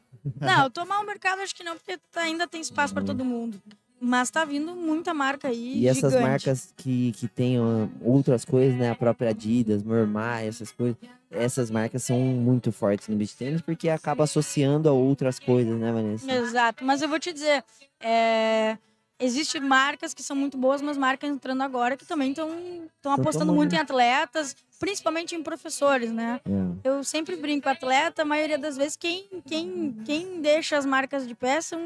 Não, 0.41 0.69
tomar 0.69 0.99
o 0.99 1.05
mercado 1.05 1.41
acho 1.41 1.55
que 1.55 1.63
não, 1.63 1.75
porque 1.77 1.97
tá- 2.11 2.21
ainda 2.23 2.47
tem 2.47 2.59
espaço 2.59 2.93
pra 2.93 3.03
todo 3.03 3.23
mundo. 3.23 3.61
Mas 4.01 4.29
tá 4.29 4.45
vindo 4.45 4.75
muita 4.75 5.13
marca 5.13 5.49
aí. 5.49 5.79
E 5.79 5.87
essas 5.87 6.13
gigante. 6.13 6.29
marcas 6.29 6.73
que, 6.77 7.11
que 7.13 7.27
tem 7.27 7.59
ó, 7.59 7.87
outras 8.01 8.45
coisas, 8.45 8.77
né? 8.77 8.91
A 8.91 8.95
própria 8.95 9.29
Adidas, 9.29 9.83
Mormai, 9.83 10.47
essas 10.47 10.71
coisas. 10.71 10.97
Essas 11.31 11.69
marcas 11.69 12.03
são 12.03 12.17
muito 12.17 12.71
fortes 12.71 13.07
no 13.07 13.15
beach 13.15 13.35
tennis 13.35 13.61
porque 13.61 13.89
acaba 13.89 14.23
associando 14.23 14.89
a 14.89 14.91
outras 14.91 15.37
coisas, 15.37 15.77
né, 15.77 15.91
Vanessa? 15.91 16.31
Exato. 16.31 16.83
Mas 16.83 17.01
eu 17.01 17.09
vou 17.09 17.19
te 17.19 17.31
dizer, 17.31 17.63
é... 17.99 18.77
Existem 19.21 19.59
marcas 19.59 20.13
que 20.13 20.23
são 20.23 20.33
muito 20.33 20.57
boas, 20.57 20.81
mas 20.81 20.95
marcas 20.95 21.29
entrando 21.29 21.61
agora 21.61 21.97
que 21.97 22.05
também 22.05 22.29
estão 22.31 23.11
apostando 23.11 23.51
muito 23.53 23.75
em 23.75 23.77
atletas, 23.77 24.55
principalmente 24.79 25.35
em 25.35 25.43
professores, 25.43 26.11
né? 26.11 26.39
É. 26.45 26.89
Eu 26.89 27.03
sempre 27.03 27.35
brinco, 27.35 27.67
atleta, 27.67 28.21
a 28.21 28.25
maioria 28.25 28.57
das 28.57 28.77
vezes, 28.77 28.95
quem, 28.95 29.25
quem, 29.45 29.93
quem 30.05 30.41
deixa 30.41 30.77
as 30.77 30.85
marcas 30.85 31.27
de 31.27 31.35
pé 31.35 31.59
são, 31.59 31.79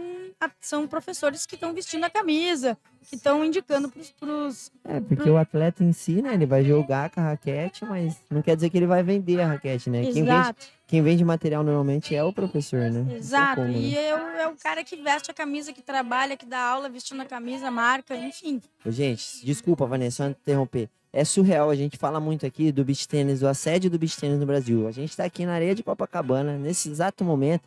são 0.62 0.88
professores 0.88 1.46
que 1.46 1.56
estão 1.56 1.74
vestindo 1.74 2.04
a 2.04 2.10
camisa, 2.10 2.78
que 3.10 3.16
estão 3.16 3.44
indicando 3.44 3.90
pros, 3.90 4.12
pros. 4.12 4.72
É, 4.84 5.02
porque 5.02 5.28
o 5.28 5.38
atleta 5.38 5.84
em 5.84 5.92
si, 5.92 6.22
né? 6.22 6.36
Ele 6.36 6.46
vai 6.46 6.64
jogar 6.64 7.10
com 7.10 7.20
a 7.20 7.24
raquete, 7.24 7.84
mas 7.84 8.16
não 8.30 8.44
quer 8.44 8.56
dizer 8.56 8.70
que 8.70 8.78
ele 8.78 8.86
vai 8.86 9.02
vender 9.02 9.42
a 9.42 9.48
raquete, 9.48 9.90
né? 9.90 10.04
Quem 10.04 10.14
vende, 10.14 10.30
Exato, 10.30 10.68
quem 10.86 11.02
vende 11.02 11.26
material 11.26 11.64
normalmente 11.64 12.16
é 12.16 12.24
o 12.24 12.32
professor, 12.32 12.92
né? 12.92 13.18
Exato. 13.18 13.56
como, 13.56 13.68
né? 13.68 13.78
E 13.80 13.98
é 13.98 14.16
o, 14.16 14.28
é 14.42 14.48
o 14.48 14.56
cara 14.56 14.84
que 14.84 14.96
veste 14.98 15.32
a 15.32 15.34
camisa, 15.34 15.74
que 15.74 15.82
trabalha, 15.82 16.38
que 16.38 16.46
dá 16.46 16.60
aula 16.60 16.88
vestindo 16.90 17.22
a 17.22 17.26
camisa, 17.26 17.72
marca, 17.72 18.16
enfim. 18.16 18.62
Gente, 18.86 19.44
desculpa, 19.44 19.88
Vanessa, 19.88 20.24
só 20.24 20.30
interromper. 20.30 20.90
É 21.16 21.24
surreal, 21.24 21.70
a 21.70 21.76
gente 21.76 21.96
fala 21.96 22.20
muito 22.20 22.44
aqui 22.44 22.72
do 22.72 22.84
beach 22.84 23.08
tênis, 23.08 23.40
do 23.42 23.48
assédio 23.48 23.88
do 23.90 24.00
beach 24.00 24.20
tênis 24.20 24.40
no 24.40 24.46
Brasil. 24.48 24.88
A 24.88 24.92
gente 24.92 25.16
tá 25.16 25.24
aqui 25.24 25.46
na 25.46 25.54
areia 25.54 25.76
de 25.76 25.84
Copacabana, 25.84 26.58
nesse 26.58 26.90
exato 26.90 27.24
momento. 27.24 27.62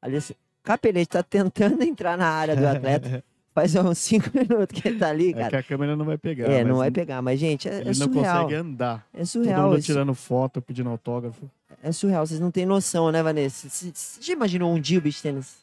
Ali, 0.00 0.16
assim, 0.16 0.32
Capelete 0.64 1.10
tá 1.10 1.22
tentando 1.22 1.82
entrar 1.84 2.16
na 2.16 2.26
área 2.28 2.56
do 2.56 2.66
atleta. 2.66 3.22
Faz 3.54 3.74
uns 3.74 3.96
5 3.98 4.30
minutos 4.34 4.80
que 4.80 4.86
ele 4.88 4.98
tá 4.98 5.08
ali, 5.08 5.30
É 5.30 5.32
que 5.32 5.40
cara. 5.40 5.58
a 5.60 5.62
câmera 5.62 5.96
não 5.96 6.04
vai 6.04 6.18
pegar. 6.18 6.46
É, 6.50 6.62
não 6.64 6.76
vai 6.76 6.90
pegar. 6.90 7.22
Mas, 7.22 7.38
gente, 7.40 7.66
é, 7.68 7.76
Ele 7.80 7.82
é 7.82 7.84
não 7.86 7.94
surreal. 7.94 8.42
consegue 8.44 8.54
andar. 8.54 9.06
É 9.14 9.18
Todo 9.18 9.26
surreal. 9.26 9.62
mundo 9.68 9.78
isso. 9.78 9.86
tirando 9.86 10.14
foto, 10.14 10.60
pedindo 10.60 10.90
autógrafo. 10.90 11.50
É 11.82 11.90
surreal. 11.92 12.26
Vocês 12.26 12.38
não 12.40 12.50
têm 12.50 12.66
noção, 12.66 13.10
né, 13.10 13.22
Vanessa? 13.22 13.68
Você 13.68 13.90
você 13.94 14.20
já 14.22 14.32
imaginou 14.34 14.70
um 14.74 14.78
dia 14.80 14.98
o 14.98 15.00
beach 15.02 15.22
tênis 15.22 15.56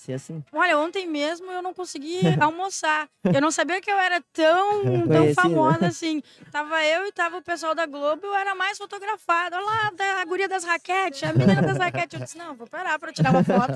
ser 0.00 0.14
assim? 0.14 0.42
Olha, 0.52 0.78
ontem 0.78 1.06
mesmo 1.06 1.50
eu 1.50 1.60
não 1.62 1.72
consegui 1.74 2.20
almoçar. 2.40 3.08
Eu 3.24 3.40
não 3.40 3.50
sabia 3.50 3.80
que 3.80 3.90
eu 3.90 3.98
era 3.98 4.20
tão, 4.32 4.82
tão 5.06 5.06
Conhecida. 5.08 5.42
famosa 5.42 5.86
assim. 5.88 6.22
Tava 6.50 6.82
eu 6.84 7.06
e 7.06 7.12
tava 7.12 7.38
o 7.38 7.42
pessoal 7.42 7.74
da 7.74 7.86
Globo, 7.86 8.26
eu 8.26 8.34
era 8.34 8.54
mais 8.54 8.78
fotografada. 8.78 9.56
Olha 9.56 9.66
lá, 9.66 9.90
da- 9.96 10.20
a 10.20 10.24
guria 10.24 10.48
das 10.48 10.64
raquetes, 10.64 11.22
a 11.22 11.32
menina 11.32 11.62
das 11.62 11.78
raquetes. 11.78 12.18
Eu 12.18 12.24
disse, 12.24 12.38
não, 12.38 12.54
vou 12.54 12.66
parar 12.66 12.98
pra 12.98 13.12
tirar 13.12 13.30
uma 13.30 13.44
foto. 13.44 13.72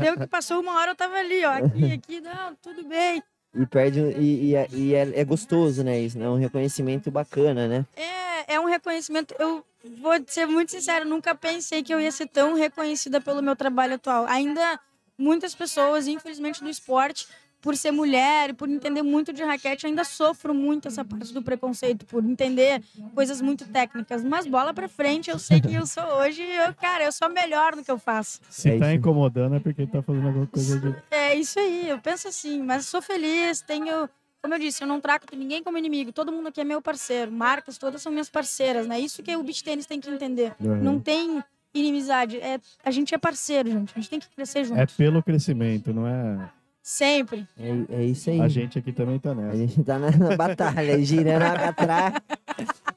Deu 0.00 0.16
que 0.18 0.26
passou 0.26 0.60
uma 0.60 0.78
hora, 0.78 0.92
eu 0.92 0.96
tava 0.96 1.14
ali, 1.16 1.44
ó, 1.44 1.50
aqui, 1.52 1.92
aqui, 1.92 2.20
não, 2.20 2.54
tudo 2.62 2.84
bem. 2.84 3.22
E 3.54 3.66
perde. 3.66 4.00
E, 4.18 4.50
e 4.50 4.54
é- 4.56 4.68
e 4.72 4.94
é, 4.94 5.20
é 5.20 5.24
gostoso, 5.24 5.84
né? 5.84 5.98
Isso, 6.00 6.18
né? 6.18 6.28
Um 6.28 6.38
reconhecimento 6.38 7.10
bacana, 7.10 7.68
né? 7.68 7.84
É, 7.94 8.54
é 8.54 8.60
um 8.60 8.64
reconhecimento. 8.64 9.34
Eu 9.38 9.62
vou 10.00 10.12
ser 10.26 10.46
muito 10.46 10.70
sincero, 10.70 11.04
nunca 11.06 11.34
pensei 11.34 11.82
que 11.82 11.92
eu 11.92 12.00
ia 12.00 12.10
ser 12.10 12.28
tão 12.28 12.54
reconhecida 12.54 13.20
pelo 13.20 13.42
meu 13.42 13.54
trabalho 13.54 13.94
atual. 13.96 14.24
Ainda 14.26 14.80
muitas 15.18 15.54
pessoas, 15.54 16.06
infelizmente, 16.08 16.62
do 16.62 16.68
esporte, 16.70 17.26
por 17.60 17.76
ser 17.76 17.92
mulher 17.92 18.50
e 18.50 18.52
por 18.52 18.68
entender 18.68 19.02
muito 19.02 19.32
de 19.32 19.40
raquete, 19.44 19.86
ainda 19.86 20.02
sofro 20.02 20.52
muito 20.52 20.88
essa 20.88 21.04
parte 21.04 21.32
do 21.32 21.40
preconceito, 21.40 22.04
por 22.06 22.24
entender 22.24 22.82
coisas 23.14 23.40
muito 23.40 23.64
técnicas. 23.68 24.24
Mas 24.24 24.48
bola 24.48 24.74
pra 24.74 24.88
frente, 24.88 25.30
eu 25.30 25.38
sei 25.38 25.60
quem 25.60 25.74
eu 25.74 25.86
sou 25.86 26.02
hoje. 26.02 26.42
e 26.42 26.56
Eu, 26.56 26.74
cara, 26.74 27.04
eu 27.04 27.12
sou 27.12 27.28
melhor 27.30 27.76
no 27.76 27.84
que 27.84 27.90
eu 27.90 28.00
faço. 28.00 28.40
Se 28.50 28.68
É 28.68 28.78
tá 28.80 28.86
isso. 28.88 28.96
incomodando 28.96 29.54
é 29.54 29.60
porque 29.60 29.86
tá 29.86 30.02
fazendo 30.02 30.26
alguma 30.26 30.46
coisa 30.48 30.80
de. 30.80 30.96
É 31.08 31.36
isso 31.36 31.56
aí, 31.60 31.88
eu 31.88 31.98
penso 32.00 32.26
assim, 32.26 32.60
mas 32.62 32.86
sou 32.86 33.00
feliz, 33.00 33.60
tenho. 33.60 34.08
Como 34.42 34.54
eu 34.54 34.58
disse, 34.58 34.82
eu 34.82 34.88
não 34.88 35.00
trato 35.00 35.36
ninguém 35.36 35.62
como 35.62 35.78
inimigo, 35.78 36.10
todo 36.12 36.32
mundo 36.32 36.48
aqui 36.48 36.60
é 36.60 36.64
meu 36.64 36.82
parceiro, 36.82 37.30
marcas 37.30 37.78
todas 37.78 38.02
são 38.02 38.10
minhas 38.10 38.28
parceiras, 38.28 38.88
né? 38.88 38.98
Isso 38.98 39.22
que 39.22 39.36
o 39.36 39.42
beach 39.44 39.62
tênis 39.62 39.86
tem 39.86 40.00
que 40.00 40.10
entender. 40.10 40.52
Não 40.58 40.98
tem 40.98 41.44
inimizade, 41.74 42.36
é, 42.38 42.60
a 42.84 42.90
gente 42.90 43.14
é 43.14 43.18
parceiro, 43.18 43.70
gente, 43.70 43.92
a 43.94 44.00
gente 44.00 44.10
tem 44.10 44.20
que 44.20 44.28
crescer 44.28 44.64
junto. 44.64 44.80
É 44.80 44.86
pelo 44.86 45.22
crescimento, 45.22 45.92
não 45.92 46.06
é. 46.06 46.50
Sempre. 46.82 47.46
É, 47.56 48.00
é 48.00 48.04
isso 48.04 48.28
aí. 48.28 48.40
A 48.40 48.48
gente 48.48 48.76
aqui 48.78 48.92
também 48.92 49.16
tá 49.18 49.30
A 49.30 49.34
nessa. 49.34 49.56
gente 49.56 49.84
tá 49.84 49.98
na, 50.00 50.10
na 50.10 50.36
batalha, 50.36 50.98
girando 51.02 51.42
a 51.42 51.68
atrás. 51.68 52.14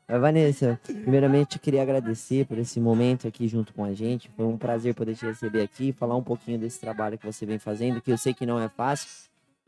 Mas, 0.08 0.22
Vanessa, 0.22 0.80
primeiramente 0.84 1.58
eu 1.58 1.62
queria 1.62 1.84
agradecer 1.84 2.46
por 2.46 2.58
esse 2.58 2.80
momento 2.80 3.28
aqui 3.28 3.48
junto 3.48 3.74
com 3.74 3.84
a 3.84 3.94
gente. 3.94 4.30
Foi 4.36 4.46
um 4.46 4.58
prazer 4.58 4.96
poder 4.96 5.16
te 5.16 5.26
receber 5.26 5.62
aqui, 5.62 5.92
falar 5.94 6.16
um 6.16 6.24
pouquinho 6.24 6.58
desse 6.58 6.80
trabalho 6.80 7.18
que 7.18 7.26
você 7.26 7.46
vem 7.46 7.60
fazendo, 7.60 8.02
que 8.02 8.12
eu 8.12 8.18
sei 8.18 8.34
que 8.34 8.46
não 8.46 8.60
é 8.60 8.68
fácil, 8.70 9.08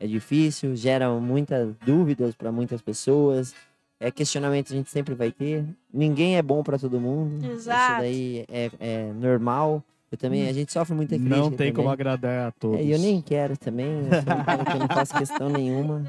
é 0.00 0.06
difícil, 0.06 0.74
gera 0.74 1.08
muitas 1.10 1.74
dúvidas 1.84 2.34
para 2.34 2.50
muitas 2.50 2.80
pessoas. 2.82 3.54
É 4.00 4.10
questionamento 4.10 4.72
a 4.72 4.76
gente 4.76 4.90
sempre 4.90 5.14
vai 5.14 5.32
ter. 5.32 5.64
Ninguém 5.92 6.36
é 6.36 6.42
bom 6.42 6.62
para 6.62 6.78
todo 6.78 7.00
mundo. 7.00 7.44
Exato. 7.44 7.92
Isso 7.92 8.00
daí 8.00 8.44
é, 8.48 8.70
é 8.78 9.12
normal. 9.12 9.82
Eu 10.10 10.16
também, 10.16 10.48
a 10.48 10.52
gente 10.52 10.72
sofre 10.72 10.94
muita 10.94 11.16
crítica. 11.16 11.36
Não 11.36 11.50
tem 11.50 11.72
como 11.72 11.88
também. 11.88 11.92
agradar 11.92 12.48
a 12.48 12.50
todos. 12.52 12.80
É, 12.80 12.94
eu 12.94 12.98
nem 12.98 13.20
quero 13.20 13.56
também, 13.56 13.86
eu 13.86 14.72
eu 14.72 14.78
não 14.78 14.88
faço 14.88 15.14
questão 15.14 15.50
nenhuma. 15.50 16.04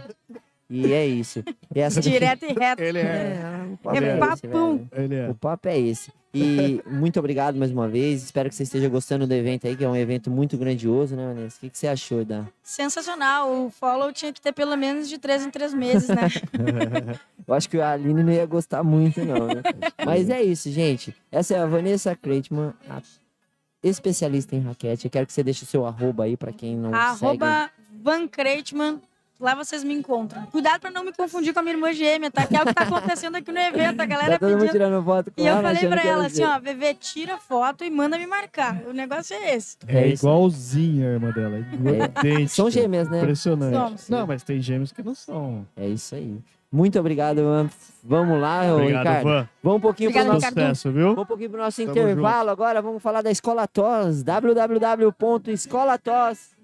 E 0.69 0.93
é 0.93 1.05
isso. 1.05 1.43
E 1.73 1.79
essa 1.79 1.99
Direto 1.99 2.45
e 2.45 2.53
reto. 2.53 2.81
Ele 2.81 2.99
é. 2.99 3.39
o 3.73 3.77
papo 3.77 3.97
É 3.97 4.07
é, 4.07 4.19
esse, 4.33 4.47
velho. 4.47 4.89
Ele 4.95 5.15
é. 5.15 5.29
O 5.29 5.35
papo 5.35 5.67
é 5.67 5.79
esse. 5.79 6.11
E 6.33 6.81
muito 6.85 7.17
obrigado 7.19 7.55
mais 7.57 7.71
uma 7.71 7.87
vez. 7.87 8.23
Espero 8.23 8.49
que 8.49 8.55
você 8.55 8.63
esteja 8.63 8.87
gostando 8.87 9.25
do 9.25 9.33
evento 9.33 9.65
aí, 9.65 9.75
que 9.75 9.83
é 9.83 9.89
um 9.89 9.95
evento 9.95 10.29
muito 10.29 10.57
grandioso, 10.57 11.15
né, 11.15 11.25
Vanessa? 11.33 11.57
O 11.57 11.59
que, 11.61 11.69
que 11.69 11.77
você 11.77 11.87
achou 11.87 12.23
da? 12.23 12.45
Sensacional. 12.61 13.51
O 13.51 13.71
follow 13.71 14.13
tinha 14.13 14.31
que 14.31 14.39
ter 14.39 14.51
pelo 14.51 14.75
menos 14.75 15.09
de 15.09 15.17
três 15.17 15.43
em 15.43 15.49
três 15.49 15.73
meses, 15.73 16.07
né? 16.09 16.27
Eu 17.47 17.53
acho 17.53 17.67
que 17.67 17.79
a 17.79 17.91
Aline 17.91 18.21
não 18.21 18.31
ia 18.31 18.45
gostar 18.45 18.83
muito, 18.83 19.25
não, 19.25 19.47
né? 19.47 19.63
Mas 20.05 20.29
é 20.29 20.41
isso, 20.43 20.69
gente. 20.69 21.15
Essa 21.31 21.55
é 21.55 21.59
a 21.59 21.65
Vanessa 21.65 22.15
Kreitman, 22.15 22.73
a 22.87 23.01
especialista 23.81 24.55
em 24.55 24.59
raquete. 24.59 25.05
Eu 25.05 25.11
quero 25.11 25.25
que 25.25 25.33
você 25.33 25.41
deixe 25.41 25.63
o 25.63 25.67
seu 25.67 25.83
arroba 25.85 26.25
aí 26.25 26.37
pra 26.37 26.51
quem 26.51 26.75
não 26.75 26.91
segue. 26.91 27.25
Arroba 27.25 27.71
Van 28.03 28.27
Kreitman. 28.27 29.01
Lá 29.39 29.55
vocês 29.55 29.83
me 29.85 29.93
encontram. 29.93 30.45
Cuidado 30.47 30.81
pra 30.81 30.91
não 30.91 31.05
me 31.05 31.13
confundir 31.13 31.53
com 31.53 31.59
a 31.59 31.63
minha 31.63 31.73
irmã 31.75 31.93
gêmea, 31.93 32.29
tá? 32.29 32.45
Que 32.45 32.57
é 32.57 32.61
o 32.61 32.65
que 32.65 32.73
tá 32.73 32.83
acontecendo 32.83 33.35
aqui 33.35 33.51
no 33.51 33.57
evento. 33.59 34.01
A 34.01 34.05
galera 34.05 34.31
Tá 34.33 34.39
todo 34.39 34.49
mundo 34.49 34.59
pedindo. 34.59 34.71
tirando 34.73 35.03
foto 35.05 35.31
com 35.31 35.41
E 35.41 35.45
eu 35.45 35.53
ela, 35.53 35.61
falei 35.61 35.77
achando 35.77 35.89
pra 35.91 36.03
ela 36.03 36.25
assim, 36.25 36.43
ó, 36.43 36.59
Bebê, 36.59 36.93
tira 36.93 37.37
foto 37.37 37.85
e 37.85 37.89
manda 37.89 38.17
me 38.17 38.27
marcar. 38.27 38.81
O 38.85 38.91
negócio 38.91 39.33
é 39.37 39.55
esse. 39.55 39.77
É 39.87 40.01
É 40.01 40.07
igualzinha 40.09 41.07
a 41.07 41.11
irmã 41.13 41.31
dela. 41.31 41.55
É 41.57 41.59
idêntica. 42.19 42.47
São 42.49 42.69
gêmeas, 42.69 43.09
né? 43.09 43.19
Impressionante. 43.19 43.73
Somos. 43.75 44.09
Não, 44.09 44.27
mas 44.27 44.43
tem 44.43 44.59
gêmeos 44.61 44.91
que 44.91 45.01
não 45.01 45.15
são. 45.15 45.65
É 45.77 45.87
isso 45.87 46.15
aí. 46.15 46.37
Muito 46.71 46.99
obrigado, 46.99 47.41
mano. 47.41 47.71
Vamos 48.03 48.39
lá, 48.39 48.61
Obrigado, 48.75 48.99
Ricardo. 48.99 49.23
Van. 49.23 49.49
Vamos 49.63 49.77
um 49.77 49.81
pouquinho 49.81 50.11
pro 50.11 50.19
Obrigado, 50.21 50.41
nosso. 50.41 50.53
Sucesso, 50.53 50.91
viu? 50.91 51.07
Vamos 51.07 51.23
um 51.23 51.25
pouquinho 51.25 51.49
pro 51.49 51.59
nosso 51.61 51.81
Tamo 51.81 51.91
intervalo 51.91 52.49
agora. 52.49 52.81
Vamos 52.81 53.01
falar 53.01 53.21
da 53.23 53.31
Escola 53.31 53.65
TOS, 53.67 54.21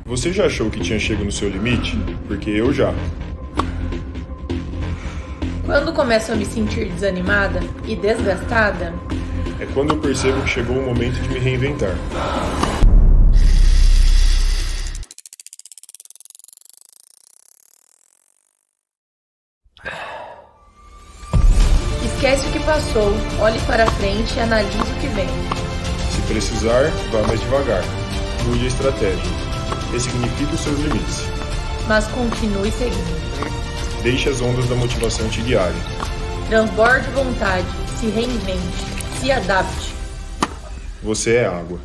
Você 0.09 0.33
já 0.33 0.47
achou 0.47 0.71
que 0.71 0.81
tinha 0.81 0.99
chego 0.99 1.23
no 1.23 1.31
seu 1.31 1.51
limite? 1.51 1.95
Porque 2.27 2.49
eu 2.49 2.73
já. 2.73 2.95
Quando 5.67 5.93
começo 5.93 6.33
a 6.33 6.35
me 6.35 6.47
sentir 6.47 6.89
desanimada 6.89 7.61
e 7.87 7.95
desgastada, 7.95 8.95
É 9.61 9.67
quando 9.75 9.91
eu 9.91 9.99
percebo 9.99 10.41
que 10.41 10.49
chegou 10.49 10.79
o 10.79 10.87
momento 10.87 11.21
de 11.21 11.29
me 11.29 11.39
reinventar. 11.39 11.95
esquece 22.03 22.49
o 22.49 22.53
que 22.53 22.61
passou, 22.61 23.13
olhe 23.41 23.61
para 23.61 23.87
frente 23.93 24.37
e 24.37 24.41
analise 24.41 24.77
o 24.81 25.01
que 25.01 25.07
vem. 25.09 25.29
Se 26.11 26.23
precisar, 26.23 26.91
vá 27.13 27.23
mais 27.29 27.41
devagar. 27.41 27.83
Mude 28.45 28.65
a 28.65 28.69
estratégia. 28.69 29.48
Ressignifique 29.93 30.55
os 30.55 30.61
seus 30.61 30.79
limites. 30.79 31.25
Mas 31.87 32.07
continue 32.09 32.71
seguindo. 32.71 34.03
Deixe 34.03 34.29
as 34.29 34.41
ondas 34.41 34.69
da 34.69 34.75
motivação 34.75 35.29
te 35.29 35.41
guiarem. 35.41 35.81
Transborde 36.49 37.11
vontade, 37.11 37.67
se 37.99 38.07
reinvente, 38.07 38.85
se 39.21 39.33
adapte. 39.33 39.95
Você 41.03 41.37
é 41.37 41.47
água. 41.47 41.79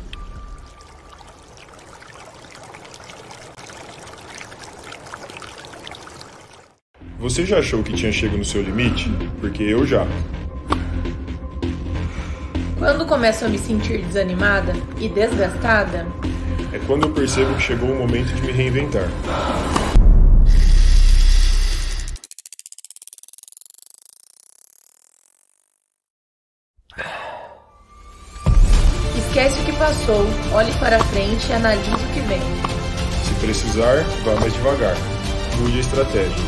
Você 7.18 7.46
já 7.46 7.58
achou 7.58 7.82
que 7.82 7.94
tinha 7.94 8.12
chego 8.12 8.36
no 8.36 8.44
seu 8.44 8.60
limite? 8.60 9.10
Porque 9.40 9.62
eu 9.62 9.86
já. 9.86 10.06
Quando 12.78 13.06
começo 13.06 13.46
a 13.46 13.48
me 13.48 13.58
sentir 13.58 14.04
desanimada 14.04 14.74
e 14.98 15.08
desgastada, 15.08 16.06
É 16.74 16.78
quando 16.88 17.04
eu 17.04 17.10
percebo 17.12 17.54
que 17.54 17.62
chegou 17.62 17.88
o 17.88 17.94
momento 17.94 18.34
de 18.34 18.42
me 18.42 18.50
reinventar. 18.50 19.08
esquece 29.16 29.60
o 29.60 29.64
que 29.64 29.72
passou, 29.74 30.26
olhe 30.52 30.72
para 30.78 30.98
frente 31.04 31.48
e 31.48 31.52
analise 31.52 31.90
o 31.90 32.12
que 32.12 32.20
vem. 32.22 32.40
Se 33.22 33.34
precisar, 33.34 34.02
vá 34.24 34.34
mais 34.40 34.52
devagar. 34.52 34.96
Mude 35.56 35.78
a 35.78 35.80
estratégia. 35.80 36.44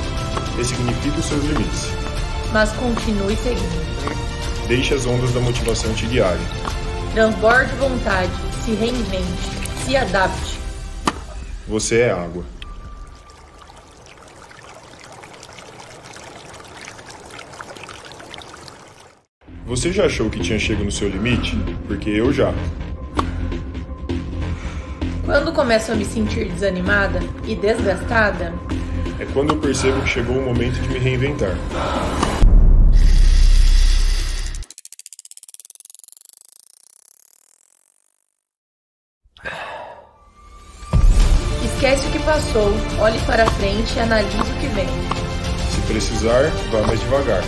Ressignifique 0.56 1.20
os 1.20 1.24
seus 1.24 1.44
limites. 1.44 1.86
Mas 2.52 2.72
continue 2.72 3.36
seguindo. 3.36 4.66
Deixe 4.66 4.92
as 4.92 5.06
ondas 5.06 5.32
da 5.32 5.40
motivação 5.40 5.94
te 5.94 6.06
guiarem. 6.06 6.46
Transborde 7.14 7.72
vontade, 7.76 8.32
se 8.64 8.72
reinvente, 8.74 9.65
se 9.86 9.96
adapte. 9.96 10.58
Você 11.68 12.00
é 12.00 12.10
água. 12.10 12.44
Você 19.64 19.92
já 19.92 20.06
achou 20.06 20.28
que 20.28 20.40
tinha 20.40 20.58
chego 20.58 20.82
no 20.82 20.90
seu 20.90 21.08
limite? 21.08 21.56
Porque 21.86 22.10
eu 22.10 22.32
já. 22.32 22.52
Quando 25.24 25.52
começo 25.52 25.92
a 25.92 25.94
me 25.94 26.04
sentir 26.04 26.48
desanimada 26.48 27.20
e 27.46 27.54
desgastada, 27.54 28.52
É 29.20 29.24
quando 29.32 29.50
eu 29.54 29.58
percebo 29.58 30.00
que 30.02 30.08
chegou 30.08 30.36
o 30.36 30.42
momento 30.42 30.80
de 30.80 30.88
me 30.88 30.98
reinventar. 30.98 31.56
Passou, 42.26 42.72
olhe 42.98 43.18
para 43.20 43.46
frente 43.52 43.96
e 43.96 44.00
analise 44.00 44.36
o 44.36 44.58
que 44.58 44.66
vem. 44.66 44.88
Se 45.70 45.80
precisar, 45.82 46.50
vá 46.72 46.82
mais 46.82 46.98
devagar. 46.98 47.42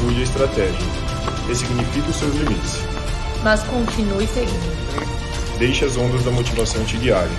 Mude 0.00 0.20
a 0.20 0.22
estratégia. 0.22 0.86
Ressignifique 1.48 2.08
os 2.08 2.16
seus 2.16 2.32
limites. 2.36 2.78
Mas 3.42 3.64
continue 3.64 4.26
seguindo. 4.28 5.58
Deixe 5.58 5.84
as 5.84 5.96
ondas 5.96 6.24
da 6.24 6.30
motivação 6.30 6.84
te 6.84 6.96
guiarem. 6.98 7.36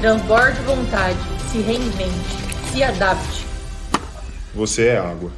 Transborde 0.00 0.60
vontade, 0.62 1.16
se 1.52 1.58
reinvente, 1.58 2.36
se 2.72 2.82
adapte. 2.82 3.46
Você 4.54 4.88
é 4.88 4.98
água. 4.98 5.30